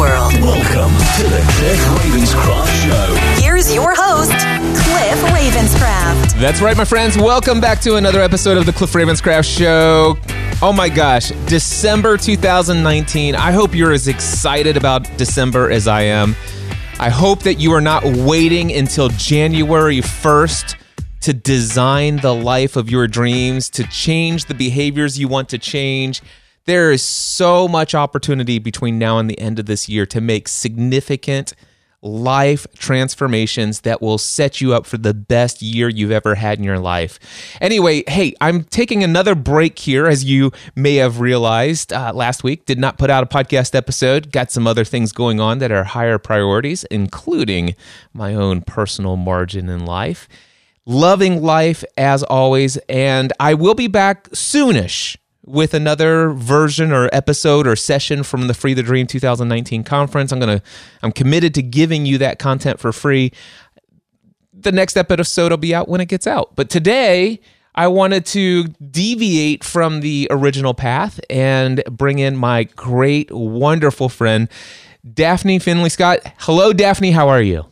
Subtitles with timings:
[0.00, 3.42] Welcome to the Cliff Ravenscraft Show.
[3.42, 6.40] Here's your host, Cliff Ravenscraft.
[6.40, 7.18] That's right, my friends.
[7.18, 10.16] Welcome back to another episode of the Cliff Ravenscraft Show.
[10.62, 13.34] Oh my gosh, December 2019.
[13.34, 16.34] I hope you're as excited about December as I am.
[16.98, 20.76] I hope that you are not waiting until January 1st
[21.20, 26.22] to design the life of your dreams, to change the behaviors you want to change.
[26.66, 30.46] There is so much opportunity between now and the end of this year to make
[30.48, 31.54] significant
[32.02, 36.64] life transformations that will set you up for the best year you've ever had in
[36.64, 37.18] your life.
[37.60, 42.64] Anyway, hey, I'm taking another break here, as you may have realized uh, last week.
[42.64, 45.84] Did not put out a podcast episode, got some other things going on that are
[45.84, 47.74] higher priorities, including
[48.14, 50.28] my own personal margin in life.
[50.86, 55.16] Loving life as always, and I will be back soonish
[55.50, 60.32] with another version or episode or session from the Free the Dream 2019 conference.
[60.32, 60.64] I'm going to
[61.02, 63.32] I'm committed to giving you that content for free.
[64.52, 66.54] The next episode will be out when it gets out.
[66.54, 67.40] But today
[67.74, 74.48] I wanted to deviate from the original path and bring in my great wonderful friend
[75.12, 76.20] Daphne Finley Scott.
[76.38, 77.69] Hello Daphne, how are you?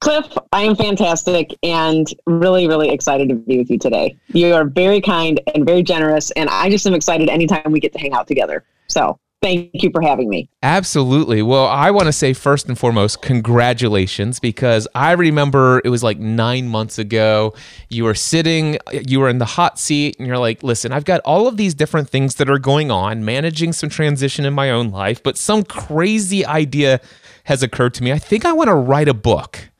[0.00, 4.16] Cliff, I am fantastic and really, really excited to be with you today.
[4.28, 7.92] You are very kind and very generous, and I just am excited anytime we get
[7.94, 8.64] to hang out together.
[8.86, 10.48] So thank you for having me.
[10.62, 11.42] Absolutely.
[11.42, 16.20] Well, I want to say first and foremost, congratulations, because I remember it was like
[16.20, 17.52] nine months ago.
[17.88, 21.20] You were sitting, you were in the hot seat, and you're like, listen, I've got
[21.24, 24.90] all of these different things that are going on, managing some transition in my own
[24.90, 27.00] life, but some crazy idea
[27.44, 28.12] has occurred to me.
[28.12, 29.70] I think I want to write a book.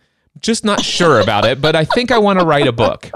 [0.41, 3.11] Just not sure about it, but I think I want to write a book.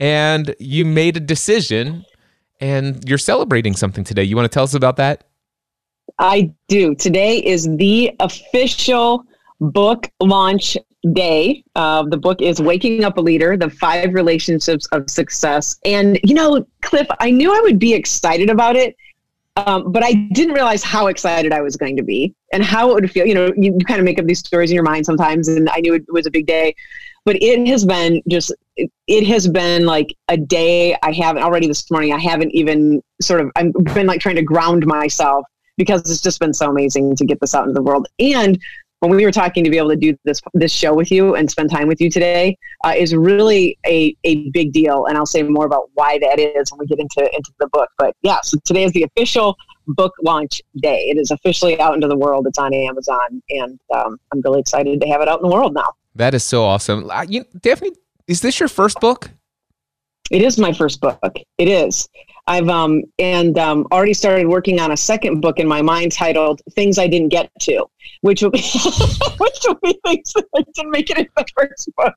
[0.00, 2.04] And you made a decision
[2.60, 4.24] and you're celebrating something today.
[4.24, 5.24] You want to tell us about that?
[6.18, 6.94] I do.
[6.94, 9.24] Today is the official
[9.60, 10.76] book launch
[11.12, 11.62] day.
[11.76, 15.78] Uh, the book is Waking Up a Leader The Five Relationships of Success.
[15.84, 18.96] And, you know, Cliff, I knew I would be excited about it
[19.66, 22.94] um, but I didn't realize how excited I was going to be and how it
[22.94, 23.26] would feel.
[23.26, 25.68] You know, you, you kind of make up these stories in your mind sometimes, and
[25.70, 26.74] I knew it was a big day.
[27.26, 31.66] But it has been just, it, it has been like a day I haven't already
[31.66, 32.12] this morning.
[32.12, 35.44] I haven't even sort of, I've been like trying to ground myself
[35.76, 38.06] because it's just been so amazing to get this out into the world.
[38.18, 38.58] And
[39.00, 41.50] when we were talking to be able to do this this show with you and
[41.50, 45.06] spend time with you today uh, is really a, a big deal.
[45.06, 47.90] And i'll say more about why that is when we get into into the book.
[47.98, 49.56] But yeah so today is the official
[49.86, 51.08] book launch day.
[51.08, 52.46] It is officially out into the world.
[52.46, 53.42] It's on amazon.
[53.50, 55.92] And um, i'm really excited to have it out in the world now.
[56.14, 57.10] That is so awesome.
[57.28, 57.92] You, Daphne,
[58.26, 59.30] is this your first book?
[60.30, 61.20] it is my first book.
[61.58, 62.08] It is
[62.50, 66.60] i've um and um already started working on a second book in my mind titled
[66.72, 67.84] things i didn't get to
[68.20, 68.58] which will be
[69.38, 72.14] which will be things that I didn't make it in the first book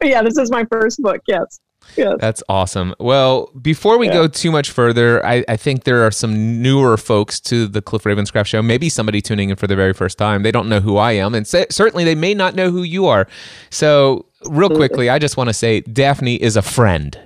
[0.00, 1.60] but yeah this is my first book yes
[1.96, 2.94] yes That's awesome.
[3.00, 7.40] Well, before we go too much further, I, I think there are some newer folks
[7.40, 8.62] to the Cliff Ravenscraft show.
[8.62, 10.42] Maybe somebody tuning in for the very first time.
[10.42, 13.06] They don't know who I am, and cer- certainly they may not know who you
[13.06, 13.26] are.
[13.70, 17.18] So, real quickly, I just want to say Daphne is a friend.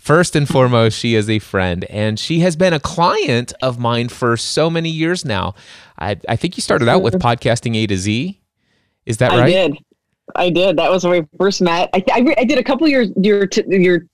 [0.00, 4.08] First and foremost, she is a friend, and she has been a client of mine
[4.08, 5.54] for so many years now.
[5.98, 8.40] I, I think you started out with podcasting A to Z.
[9.04, 9.40] Is that right?
[9.40, 9.76] I did.
[10.34, 10.78] I did.
[10.78, 11.90] That was where we first met.
[11.92, 14.06] I, I, I did a couple of your your t- your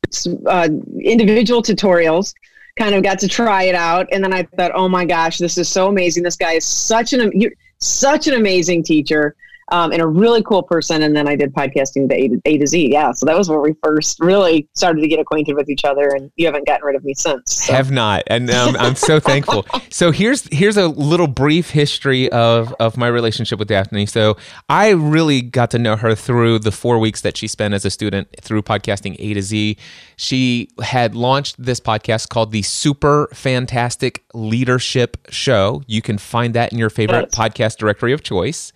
[0.46, 0.68] uh,
[1.00, 2.34] individual tutorials.
[2.76, 5.56] Kind of got to try it out, and then I thought, oh my gosh, this
[5.56, 6.24] is so amazing.
[6.24, 7.30] This guy is such an
[7.78, 9.36] such an amazing teacher.
[9.72, 11.02] Um, and a really cool person.
[11.02, 12.92] And then I did podcasting to A, to A to Z.
[12.92, 13.12] Yeah.
[13.12, 16.08] So that was where we first really started to get acquainted with each other.
[16.08, 17.64] And you haven't gotten rid of me since.
[17.66, 17.72] So.
[17.72, 22.72] have not and um, i'm so thankful so here's here's a little brief history of
[22.78, 24.36] of my relationship with daphne so
[24.68, 27.90] i really got to know her through the four weeks that she spent as a
[27.90, 29.76] student through podcasting a to z
[30.16, 36.72] she had launched this podcast called the super fantastic leadership show you can find that
[36.72, 37.34] in your favorite Yes.
[37.34, 38.72] podcast directory of choice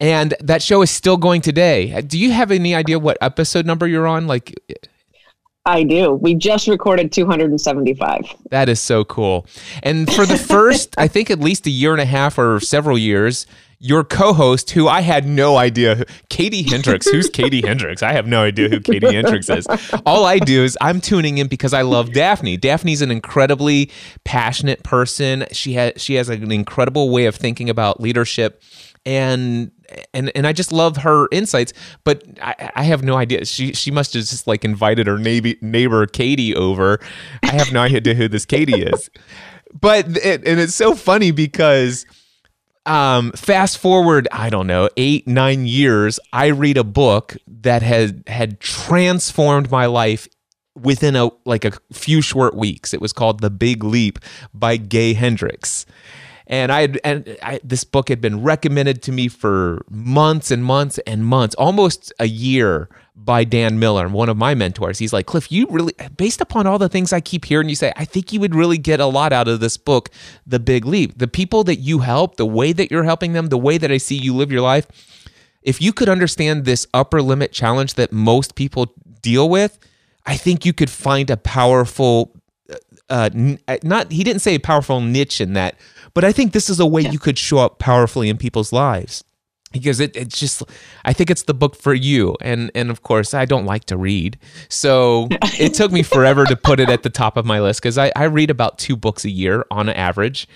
[0.00, 3.86] and that show is still going today do you have any idea what episode number
[3.86, 4.54] you're on like
[5.66, 6.12] I do.
[6.12, 8.36] We just recorded 275.
[8.50, 9.46] That is so cool.
[9.82, 12.96] And for the first, I think at least a year and a half or several
[12.96, 13.46] years,
[13.78, 17.06] your co-host, who I had no idea, Katie Hendricks.
[17.08, 18.02] Who's Katie Hendricks?
[18.02, 19.66] I have no idea who Katie Hendricks is.
[20.06, 22.56] All I do is I'm tuning in because I love Daphne.
[22.56, 23.90] Daphne's an incredibly
[24.24, 25.46] passionate person.
[25.52, 28.62] She has she has an incredible way of thinking about leadership,
[29.06, 29.70] and
[30.12, 31.72] and and I just love her insights.
[32.04, 33.46] But I, I have no idea.
[33.46, 36.98] She she must have just like invited her neighbor, neighbor Katie over.
[37.42, 39.08] I have no idea who this Katie is.
[39.80, 42.04] But it, and it's so funny because
[42.84, 48.24] um, fast forward, I don't know, eight, nine years, I read a book that had
[48.26, 50.28] had transformed my life
[50.74, 52.92] within a like a few short weeks.
[52.92, 54.18] It was called The Big Leap
[54.52, 55.86] by Gay Hendricks.
[56.48, 60.64] And I had, and I, this book had been recommended to me for months and
[60.64, 64.98] months and months, almost a year by Dan Miller, one of my mentors.
[64.98, 67.92] He's like, Cliff, you really, based upon all the things I keep hearing you say,
[67.96, 70.10] I think you would really get a lot out of this book,
[70.46, 71.18] The Big Leap.
[71.18, 73.96] The people that you help, the way that you're helping them, the way that I
[73.96, 74.86] see you live your life,
[75.62, 79.78] if you could understand this upper limit challenge that most people deal with,
[80.24, 82.36] I think you could find a powerful,
[83.10, 83.30] uh,
[83.66, 85.74] uh not, he didn't say a powerful niche in that,
[86.16, 87.10] but I think this is a way yeah.
[87.10, 89.22] you could show up powerfully in people's lives.
[89.70, 90.62] Because it, it's just
[91.04, 92.34] i think it's the book for you.
[92.40, 94.38] And and of course i don't like to read.
[94.70, 95.28] So
[95.60, 98.10] it took me forever to put it at the top of my list because I,
[98.16, 100.48] I read about two books a year on average.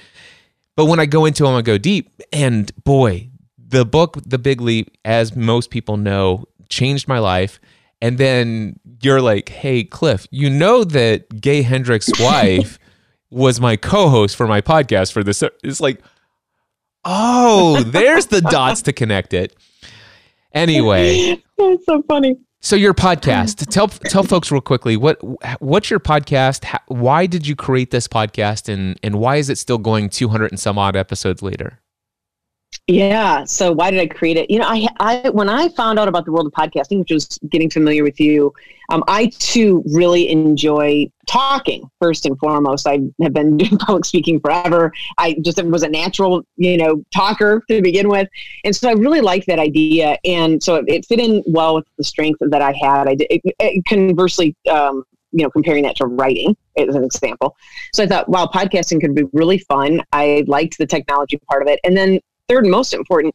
[0.77, 2.23] But when i go into them i go deep.
[2.33, 3.29] And boy
[3.59, 7.61] the book the big leap as most people know changed my life.
[8.01, 12.79] And then you're like hey cliff you know that gay hendricks wife
[13.31, 15.43] was my co-host for my podcast for this.
[15.63, 16.03] It's like,
[17.05, 19.57] oh, there's the dots to connect it.
[20.53, 22.37] Anyway, that's so funny.
[22.63, 25.19] So your podcast, tell tell folks real quickly what
[25.63, 26.79] what's your podcast?
[26.89, 30.61] why did you create this podcast, and and why is it still going 200 and
[30.61, 31.80] some odd episodes later?
[32.87, 33.45] Yeah.
[33.45, 34.51] So why did I create it?
[34.51, 37.39] You know, I, I when I found out about the world of podcasting, which was
[37.49, 38.53] getting familiar with you,
[38.89, 41.89] um, I too really enjoy talking.
[42.01, 44.93] First and foremost, I have been doing public speaking forever.
[45.19, 48.29] I just was a natural, you know, talker to begin with,
[48.65, 51.87] and so I really liked that idea, and so it, it fit in well with
[51.97, 53.07] the strength that I had.
[53.07, 53.29] I did.
[53.31, 57.57] It, it, conversely, um, you know, comparing that to writing as an example.
[57.95, 60.03] So I thought, wow, podcasting could be really fun.
[60.13, 61.79] I liked the technology part of it.
[61.85, 62.21] And then
[62.51, 63.35] third and most important,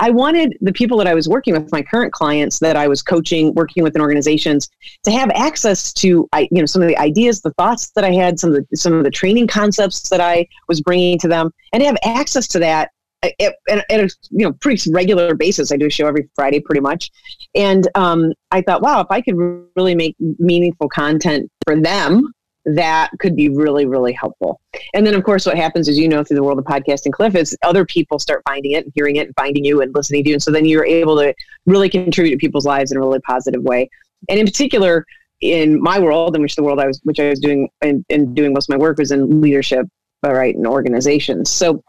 [0.00, 3.02] I wanted the people that I was working with, my current clients that I was
[3.02, 4.68] coaching, working with in organizations,
[5.04, 8.40] to have access to, you know, some of the ideas, the thoughts that I had,
[8.40, 11.82] some of the some of the training concepts that I was bringing to them, and
[11.82, 12.90] have access to that
[13.22, 15.70] at, at, a you know pretty regular basis.
[15.70, 17.10] I do a show every Friday, pretty much,
[17.54, 19.36] and um, I thought, wow, if I could
[19.76, 22.32] really make meaningful content for them
[22.64, 24.60] that could be really, really helpful.
[24.94, 27.34] And then, of course, what happens is, you know, through the world of podcasting, Cliff,
[27.34, 30.30] is other people start finding it and hearing it and finding you and listening to
[30.30, 30.34] you.
[30.34, 31.34] And so then you're able to
[31.66, 33.88] really contribute to people's lives in a really positive way.
[34.28, 35.04] And in particular,
[35.40, 38.34] in my world, in which the world I was, which I was doing and, and
[38.34, 39.86] doing most of my work was in leadership,
[40.22, 41.50] right, in organizations.
[41.50, 41.82] So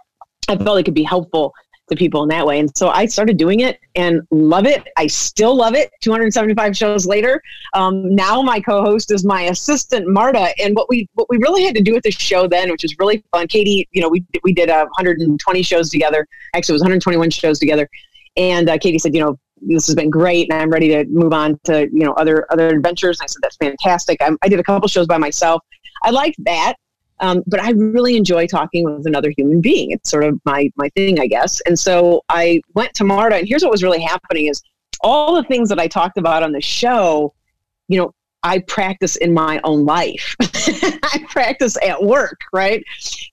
[0.50, 1.54] I felt it could be helpful
[1.90, 2.60] to people in that way.
[2.60, 4.88] And so I started doing it and love it.
[4.98, 5.92] I still love it.
[6.02, 7.42] 275 shows later.
[7.74, 10.54] Um, now my co-host is my assistant Marta.
[10.62, 12.96] And what we what we really had to do with the show then, which was
[13.00, 13.48] really fun.
[13.48, 16.28] Katie, you know, we we did uh, 120 shows together.
[16.54, 17.88] Actually, it was 121 shows together.
[18.38, 21.34] And uh, Katie said, you know, this has been great, and I'm ready to move
[21.34, 23.20] on to you know other other adventures.
[23.20, 24.22] And I said that's fantastic.
[24.22, 25.62] I, I did a couple shows by myself.
[26.04, 26.76] I liked that.
[27.20, 29.92] Um, but I really enjoy talking with another human being.
[29.92, 31.62] It's sort of my my thing, I guess.
[31.62, 34.62] And so I went to Marta, and here's what was really happening: is
[35.02, 37.34] all the things that I talked about on the show,
[37.88, 38.14] you know,
[38.46, 40.36] I practice in my own life.
[40.42, 42.84] I practice at work, right?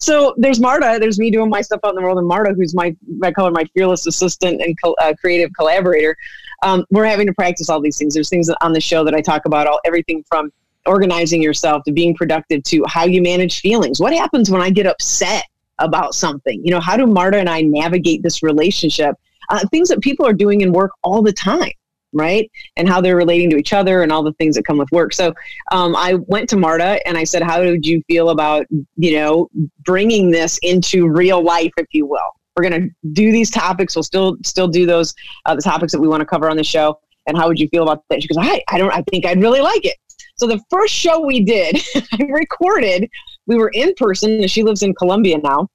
[0.00, 2.74] So there's Marta, there's me doing my stuff out in the world, and Marta, who's
[2.74, 6.16] my I call her my fearless assistant and co- uh, creative collaborator.
[6.62, 8.14] Um, we're having to practice all these things.
[8.14, 10.50] There's things on the show that I talk about, all everything from
[10.86, 14.00] organizing yourself to being productive to how you manage feelings.
[14.00, 15.44] What happens when I get upset
[15.78, 16.60] about something?
[16.64, 19.14] You know, how do Marta and I navigate this relationship?
[19.50, 21.72] Uh, things that people are doing in work all the time
[22.12, 22.50] right?
[22.76, 25.12] And how they're relating to each other and all the things that come with work.
[25.12, 25.34] So
[25.70, 29.48] um, I went to Marta and I said, "How did you feel about you know
[29.84, 32.20] bringing this into real life, if you will?
[32.56, 33.96] We're going to do these topics.
[33.96, 35.14] We'll still still do those
[35.46, 36.98] uh, the topics that we want to cover on the show.
[37.26, 38.92] And how would you feel about that?" She goes, "I I don't.
[38.92, 39.96] I think I'd really like it."
[40.42, 43.08] So the first show we did, I recorded,
[43.46, 44.44] we were in person.
[44.48, 45.68] She lives in Colombia now.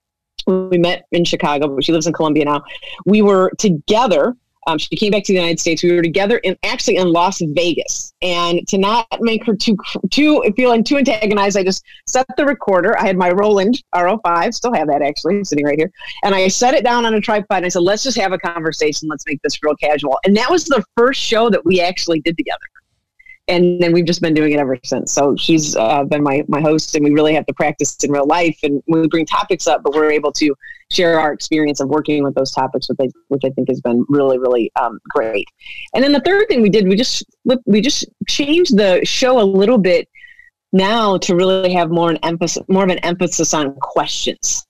[0.45, 2.63] We met in Chicago, but she lives in Colombia now.
[3.05, 4.35] We were together
[4.67, 5.81] Um, she came back to the United States.
[5.81, 8.13] We were together in actually in Las Vegas.
[8.21, 9.77] And to not make her too
[10.11, 12.99] too feeling too antagonized, I just set the recorder.
[12.99, 15.91] I had my Roland R05, still have that actually sitting right here,
[16.25, 17.59] and I set it down on a tripod.
[17.59, 19.07] And I said, "Let's just have a conversation.
[19.07, 22.35] Let's make this real casual." And that was the first show that we actually did
[22.35, 22.67] together
[23.47, 25.13] and then we've just been doing it ever since.
[25.13, 28.27] So she's uh, been my my host, and we really have to practice in real
[28.27, 28.57] life.
[28.63, 30.53] And we bring topics up, but we're able to
[30.91, 34.05] share our experience of working with those topics, which I, which I think has been
[34.09, 35.47] really really um, great.
[35.93, 37.23] And then the third thing we did, we just
[37.65, 40.09] we just changed the show a little bit
[40.73, 44.65] now to really have more an emphasis more of an emphasis on questions.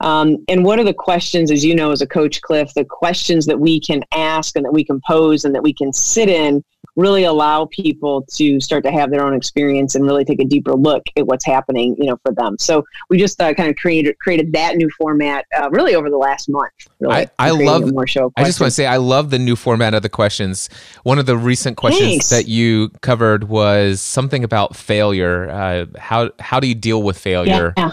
[0.00, 3.46] Um, and what are the questions, as you know, as a coach, Cliff, the questions
[3.46, 6.62] that we can ask and that we can pose and that we can sit in
[6.96, 10.74] really allow people to start to have their own experience and really take a deeper
[10.74, 12.56] look at what's happening, you know, for them.
[12.58, 16.16] So we just uh, kind of created created that new format uh, really over the
[16.16, 16.72] last month.
[17.00, 18.30] Really, I, I love more show.
[18.30, 18.34] Questions.
[18.36, 20.70] I just want to say I love the new format of the questions.
[21.02, 22.30] One of the recent questions Thanks.
[22.30, 25.50] that you covered was something about failure.
[25.50, 27.72] Uh, how how do you deal with failure?
[27.76, 27.92] Yeah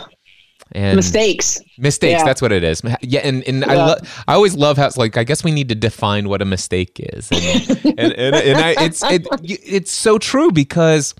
[0.73, 2.25] and mistakes mistakes yeah.
[2.25, 3.71] that's what it is yeah and, and yeah.
[3.71, 3.95] I, lo-
[4.27, 6.99] I always love how it's like i guess we need to define what a mistake
[6.99, 11.15] is and, and, and, and I, it's it, it's so true because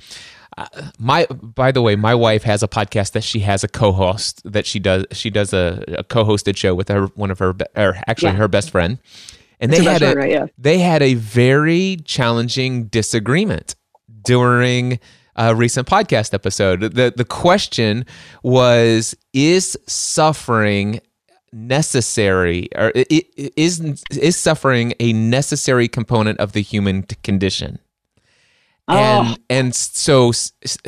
[0.58, 0.68] uh,
[1.00, 4.66] my by the way my wife has a podcast that she has a co-host that
[4.66, 8.32] she does she does a, a co-hosted show with her one of her or actually
[8.32, 8.38] yeah.
[8.38, 9.00] her best friend
[9.62, 13.76] and they had a, right, they had a very challenging disagreement
[14.24, 15.00] during
[15.36, 16.82] a recent podcast episode.
[16.82, 18.06] The the question
[18.44, 21.00] was is suffering
[21.54, 27.80] necessary or is is suffering a necessary component of the human condition?
[28.88, 28.96] Oh.
[28.96, 30.32] And and so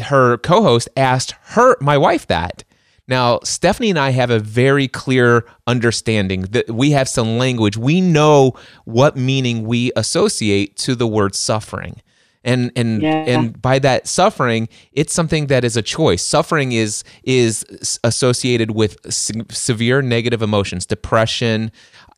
[0.01, 2.63] her co-host asked her my wife that.
[3.05, 7.75] Now, Stephanie and I have a very clear understanding that we have some language.
[7.75, 8.53] We know
[8.85, 12.01] what meaning we associate to the word suffering
[12.43, 13.23] and and yeah.
[13.27, 17.65] and by that suffering it's something that is a choice suffering is is
[18.03, 21.71] associated with se- severe negative emotions depression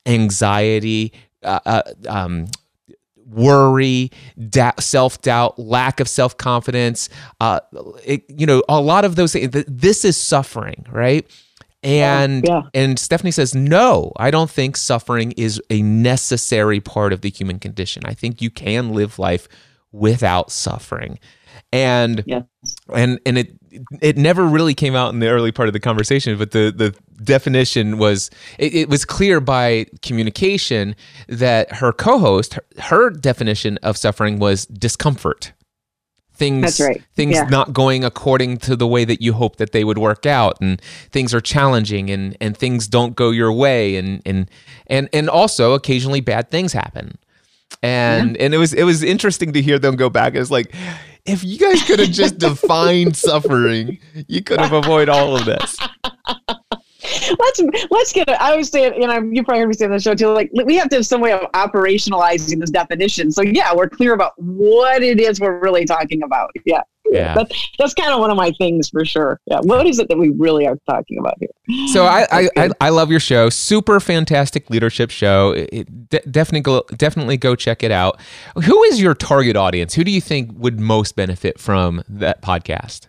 [0.06, 1.12] anxiety
[1.44, 2.48] uh, uh, um,
[3.26, 4.12] worry,
[4.50, 7.10] da- self doubt, lack of self confidence.
[7.40, 7.60] Uh,
[8.28, 9.50] you know, a lot of those things.
[9.68, 11.26] This is suffering, right?
[11.84, 12.64] And yeah.
[12.74, 17.60] and Stephanie says, no, I don't think suffering is a necessary part of the human
[17.60, 18.04] condition.
[18.06, 19.48] I think you can live life
[19.96, 21.20] without suffering.
[21.72, 22.44] And yes.
[22.94, 23.54] and and it
[24.02, 26.96] it never really came out in the early part of the conversation, but the the
[27.24, 30.96] definition was it, it was clear by communication
[31.28, 35.54] that her co-host her, her definition of suffering was discomfort
[36.36, 37.02] things right.
[37.14, 37.44] things yeah.
[37.46, 40.82] not going according to the way that you hope that they would work out and
[41.12, 44.52] things are challenging and and things don't go your way and and
[44.88, 47.18] and and also occasionally bad things happen
[47.82, 48.46] and yeah.
[48.46, 50.36] and it was it was interesting to hear them go back.
[50.36, 50.74] It's like
[51.26, 55.78] if you guys could have just defined suffering, you could have avoided all of this.
[57.40, 58.40] let's let's get it.
[58.42, 60.28] I always say you know, you probably heard me say on the show too.
[60.28, 63.32] Like we have to have some way of operationalizing this definition.
[63.32, 66.52] So yeah, we're clear about what it is we're really talking about.
[66.66, 66.82] Yeah
[67.12, 67.36] yeah.
[67.36, 69.40] That's, that's kind of one of my things for sure.
[69.46, 69.60] Yeah.
[69.62, 71.50] What is it that we really are talking about here?
[71.94, 73.50] So I, I, I, I, love your show.
[73.50, 75.52] Super fantastic leadership show.
[75.52, 78.20] It, de- definitely go, definitely go check it out.
[78.64, 79.94] Who is your target audience?
[79.94, 83.08] Who do you think would most benefit from that podcast?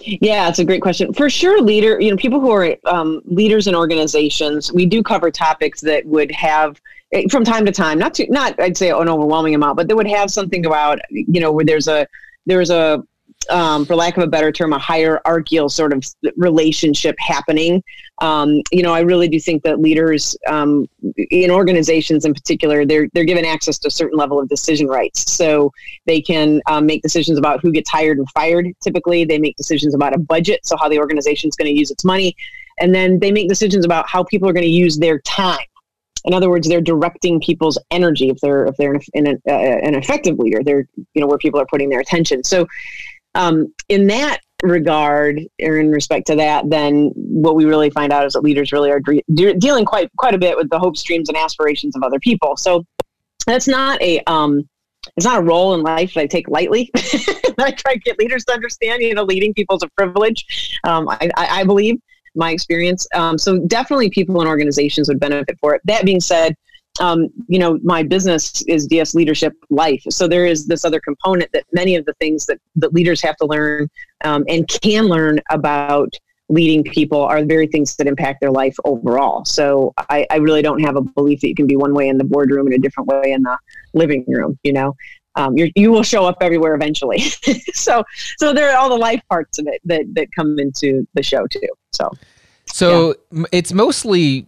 [0.00, 1.12] Yeah, it's a great question.
[1.12, 5.30] For sure, leader, you know, people who are um, leaders in organizations, we do cover
[5.30, 6.80] topics that would have
[7.12, 9.94] eh, from time to time, not to, not I'd say an overwhelming amount, but they
[9.94, 12.06] would have something about, you know, where there's a
[12.46, 13.02] there's a
[13.50, 16.04] um, for lack of a better term, a hierarchical sort of
[16.36, 17.82] relationship happening.
[18.22, 20.88] Um, you know, I really do think that leaders um,
[21.30, 25.32] in organizations, in particular, they're they're given access to a certain level of decision rights.
[25.32, 25.72] So
[26.06, 28.68] they can um, make decisions about who gets hired and fired.
[28.82, 31.90] Typically, they make decisions about a budget, so how the organization is going to use
[31.90, 32.36] its money,
[32.78, 35.66] and then they make decisions about how people are going to use their time
[36.24, 38.30] in other words, they're directing people's energy.
[38.30, 41.60] If they're if they're an, an, uh, an effective leader, they're you know where people
[41.60, 42.42] are putting their attention.
[42.44, 42.66] So,
[43.34, 48.24] um, in that regard, or in respect to that, then what we really find out
[48.26, 51.28] is that leaders really are de- dealing quite quite a bit with the hopes, dreams,
[51.28, 52.56] and aspirations of other people.
[52.56, 52.84] So,
[53.46, 54.68] that's not a um,
[55.16, 56.90] it's not a role in life that I take lightly.
[57.58, 60.78] I try to get leaders to understand, you know, leading people is a privilege.
[60.84, 62.00] Um, I, I, believe
[62.34, 63.06] my experience.
[63.14, 65.80] Um, so definitely people and organizations would benefit for it.
[65.84, 66.56] That being said,
[67.00, 70.02] um, you know, my business is DS Leadership Life.
[70.10, 73.36] So there is this other component that many of the things that, that leaders have
[73.36, 73.88] to learn
[74.24, 76.14] um, and can learn about
[76.48, 79.44] leading people are the very things that impact their life overall.
[79.44, 82.18] So I, I really don't have a belief that you can be one way in
[82.18, 83.58] the boardroom and a different way in the
[83.94, 84.58] living room.
[84.62, 84.94] You know,
[85.36, 87.20] um, you you will show up everywhere eventually.
[87.74, 88.04] so
[88.38, 91.46] so there are all the life parts of it that that come into the show
[91.46, 91.60] too.
[91.92, 92.10] So.
[92.66, 93.44] So yeah.
[93.52, 94.46] it's mostly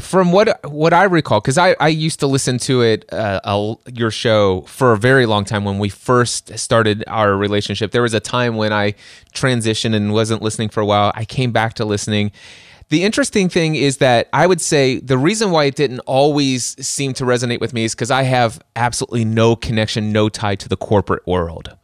[0.00, 3.74] from what what I recall because I, I used to listen to it uh, a,
[3.92, 7.92] your show for a very long time when we first started our relationship.
[7.92, 8.94] There was a time when I
[9.34, 11.12] transitioned and wasn't listening for a while.
[11.14, 12.32] I came back to listening.
[12.92, 17.14] The interesting thing is that I would say the reason why it didn't always seem
[17.14, 20.76] to resonate with me is because I have absolutely no connection, no tie to the
[20.76, 21.74] corporate world.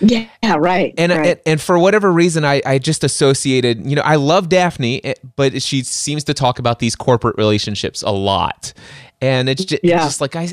[0.00, 0.92] Yeah, right.
[0.98, 1.26] And, right.
[1.28, 3.86] and and for whatever reason, I I just associated.
[3.86, 8.02] You know, I love Daphne, eh, but she seems to talk about these corporate relationships
[8.02, 8.74] a lot,
[9.20, 9.96] and it's just, yeah.
[9.96, 10.48] it's just like I,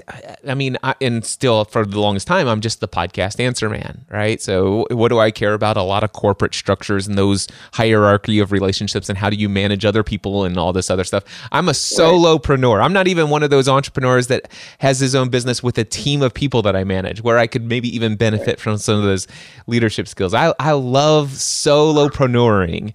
[0.46, 4.06] I mean, I, and still for the longest time, I'm just the podcast answer man,
[4.10, 4.42] right?
[4.42, 5.78] So what do I care about?
[5.78, 9.86] A lot of corporate structures and those hierarchy of relationships and how do you manage
[9.86, 11.24] other people and all this other stuff.
[11.52, 12.84] I'm a solopreneur.
[12.84, 16.22] I'm not even one of those entrepreneurs that has his own business with a team
[16.22, 19.28] of people that I manage, where I could maybe even benefit from some of those
[19.68, 20.34] leadership skills.
[20.34, 22.94] I I love solopreneuring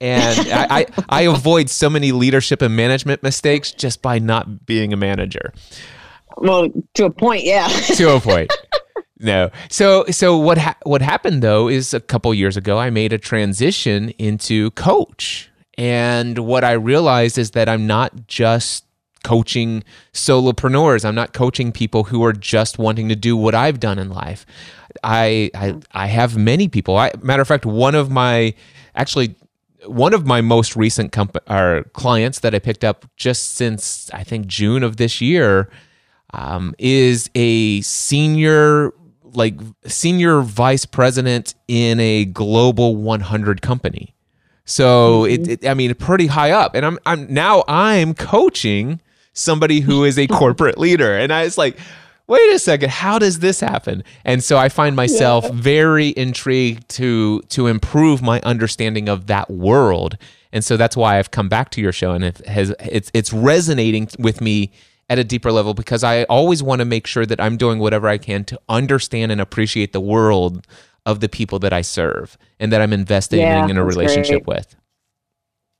[0.00, 4.92] and I, I, I avoid so many leadership and management mistakes just by not being
[4.92, 5.52] a manager.
[6.36, 7.66] Well, to a point, yeah.
[7.68, 8.52] to a point.
[9.20, 9.50] No.
[9.68, 13.18] So so what ha- what happened though is a couple years ago I made a
[13.18, 15.50] transition into coach.
[15.76, 18.84] And what I realized is that I'm not just
[19.24, 21.04] coaching solopreneurs.
[21.04, 24.46] I'm not coaching people who are just wanting to do what I've done in life.
[25.02, 26.96] I I, I have many people.
[26.96, 28.54] I, matter of fact, one of my
[28.94, 29.34] actually
[29.88, 34.24] one of my most recent comp- or clients that I picked up just since I
[34.24, 35.70] think June of this year
[36.34, 38.92] um, is a senior
[39.34, 44.14] like senior vice president in a global 100 company.
[44.64, 45.50] So mm-hmm.
[45.50, 49.00] it, it, I mean, pretty high up, and I'm I'm now I'm coaching
[49.32, 51.78] somebody who is a corporate leader, and I was like,
[52.28, 54.04] wait a second, how does this happen?
[54.24, 55.50] And so I find myself yeah.
[55.54, 60.16] very intrigued to to improve my understanding of that world.
[60.52, 63.32] And so that's why I've come back to your show and it has it's it's
[63.32, 64.72] resonating with me
[65.10, 68.08] at a deeper level because I always want to make sure that I'm doing whatever
[68.08, 70.66] I can to understand and appreciate the world
[71.06, 74.58] of the people that I serve and that I'm investing yeah, in a relationship great.
[74.58, 74.76] with.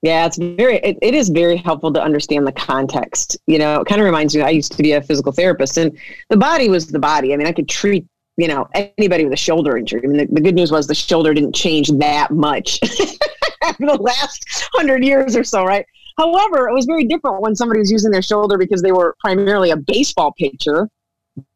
[0.03, 3.37] Yeah, it's very, it, it is very helpful to understand the context.
[3.47, 5.97] You know, it kind of reminds me, I used to be a physical therapist and
[6.31, 7.35] the body was the body.
[7.35, 8.07] I mean, I could treat,
[8.37, 10.03] you know, anybody with a shoulder injury.
[10.05, 12.79] I mean, the, the good news was the shoulder didn't change that much
[13.65, 15.85] after the last hundred years or so, right?
[16.17, 19.71] However, it was very different when somebody was using their shoulder because they were primarily
[19.71, 20.89] a baseball pitcher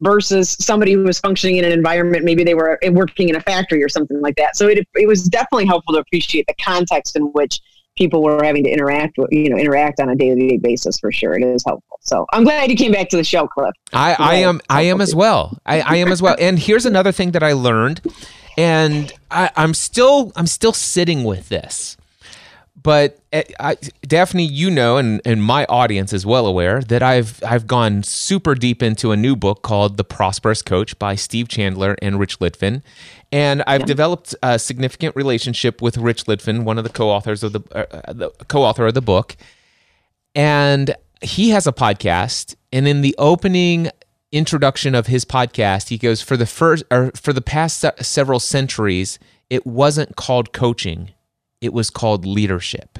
[0.00, 3.40] versus somebody who was functioning in an environment maybe they were eh, working in a
[3.40, 7.16] factory or something like that so it, it was definitely helpful to appreciate the context
[7.16, 7.60] in which
[7.96, 11.34] people were having to interact with, you know, interact on a daily basis for sure.
[11.34, 11.98] It is helpful.
[12.00, 13.74] So I'm glad you came back to the show, Cliff.
[13.92, 15.58] I, I am, I am as well.
[15.66, 16.36] I, I am as well.
[16.38, 18.00] And here's another thing that I learned,
[18.56, 21.96] and I, I'm still, I'm still sitting with this
[22.82, 27.42] but eh, I, Daphne, you know, and, and my audience is well aware that I've
[27.44, 31.96] I've gone super deep into a new book called The Prosperous Coach by Steve Chandler
[32.02, 32.82] and Rich Litvin,
[33.30, 33.86] and I've yeah.
[33.86, 38.30] developed a significant relationship with Rich Litvin, one of the co-authors of the, uh, the
[38.48, 39.36] co-author of the book,
[40.34, 43.90] and he has a podcast, and in the opening
[44.32, 48.40] introduction of his podcast, he goes for the first or for the past se- several
[48.40, 49.18] centuries,
[49.50, 51.10] it wasn't called coaching
[51.62, 52.98] it was called leadership.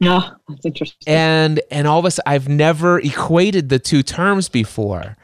[0.00, 1.02] Yeah, that's interesting.
[1.06, 5.16] And and all of us, I've never equated the two terms before,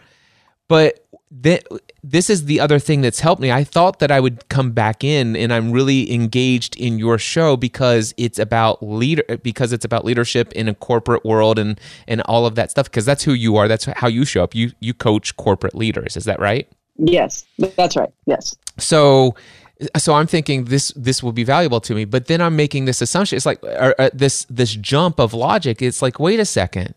[0.68, 1.04] but
[1.42, 1.64] th-
[2.02, 3.50] this is the other thing that's helped me.
[3.50, 7.56] I thought that I would come back in, and I'm really engaged in your show
[7.56, 12.46] because it's about leader because it's about leadership in a corporate world and and all
[12.46, 12.86] of that stuff.
[12.86, 13.68] Because that's who you are.
[13.68, 14.54] That's how you show up.
[14.54, 16.16] You you coach corporate leaders.
[16.16, 16.68] Is that right?
[16.96, 18.10] Yes, that's right.
[18.26, 18.54] Yes.
[18.78, 19.34] So
[19.96, 23.00] so I'm thinking this this will be valuable to me, but then I'm making this
[23.00, 23.36] assumption.
[23.36, 25.82] It's like uh, uh, this this jump of logic.
[25.82, 26.94] It's like, wait a second,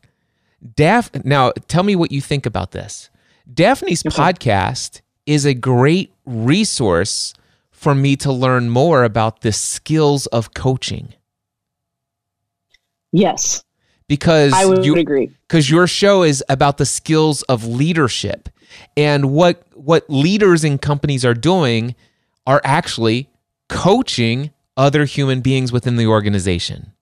[0.75, 1.11] Daph.
[1.23, 3.09] Now, tell me what you think about this.
[3.51, 7.33] Daphne's podcast is a great resource
[7.71, 11.13] for me to learn more about the skills of coaching.
[13.11, 13.63] Yes,
[14.07, 15.31] because I would you, agree.
[15.47, 18.49] Because your show is about the skills of leadership
[18.97, 21.95] and what what leaders in companies are doing
[22.45, 23.29] are actually
[23.69, 26.93] coaching other human beings within the organization.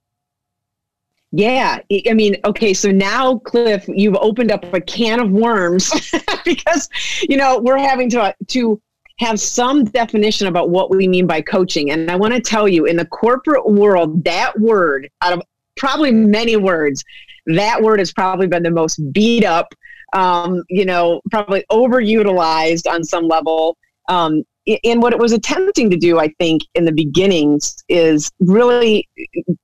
[1.32, 1.80] Yeah.
[2.10, 5.89] I mean, okay, so now, Cliff, you've opened up a can of worms
[6.45, 6.89] because,
[7.27, 8.82] you know, we're having to, to
[9.19, 11.91] have some definition about what we mean by coaching.
[11.91, 15.41] And I want to tell you, in the corporate world, that word, out of
[15.77, 17.04] probably many words,
[17.45, 19.73] that word has probably been the most beat up,
[20.13, 23.77] um, you know, probably overutilized on some level.
[24.10, 24.43] Um,
[24.84, 29.08] and what it was attempting to do, I think, in the beginnings is really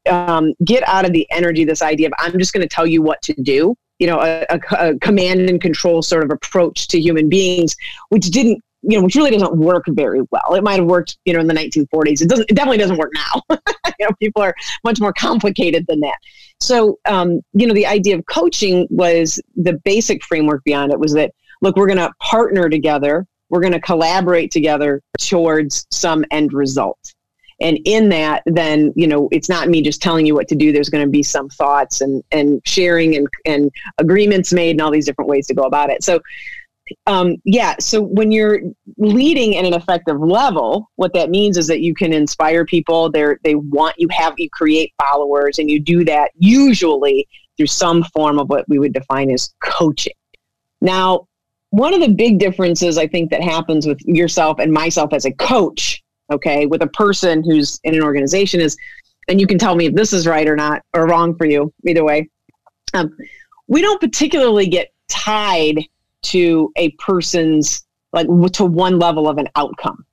[0.09, 3.01] um, get out of the energy, this idea of I'm just going to tell you
[3.01, 6.99] what to do, you know, a, a, a command and control sort of approach to
[6.99, 7.75] human beings,
[8.09, 10.53] which didn't you know, which really doesn't work very well.
[10.53, 12.21] It might have worked, you know, in the 1940s.
[12.21, 12.49] It doesn't.
[12.49, 13.41] It definitely doesn't work now.
[13.99, 16.17] you know, people are much more complicated than that.
[16.61, 21.13] So, um, you know, the idea of coaching was the basic framework beyond it was
[21.13, 21.31] that
[21.61, 23.25] look, we're going to partner together.
[23.49, 26.99] We're going to collaborate together towards some end result.
[27.59, 30.71] And in that, then, you know, it's not me just telling you what to do.
[30.71, 34.91] There's going to be some thoughts and, and sharing and, and agreements made and all
[34.91, 36.03] these different ways to go about it.
[36.03, 36.19] So
[37.05, 38.61] um, yeah, so when you're
[38.97, 43.11] leading at an effective level, what that means is that you can inspire people.
[43.11, 48.03] They they want you have you create followers, and you do that usually through some
[48.15, 50.13] form of what we would define as coaching.
[50.79, 51.26] Now,
[51.71, 55.31] one of the big differences I think that happens with yourself and myself as a
[55.33, 58.77] coach, okay, with a person who's in an organization is,
[59.27, 61.73] and you can tell me if this is right or not or wrong for you,
[61.85, 62.29] either way.
[62.93, 63.15] Um,
[63.67, 65.83] we don't particularly get tied
[66.23, 70.05] to a person's like to one level of an outcome.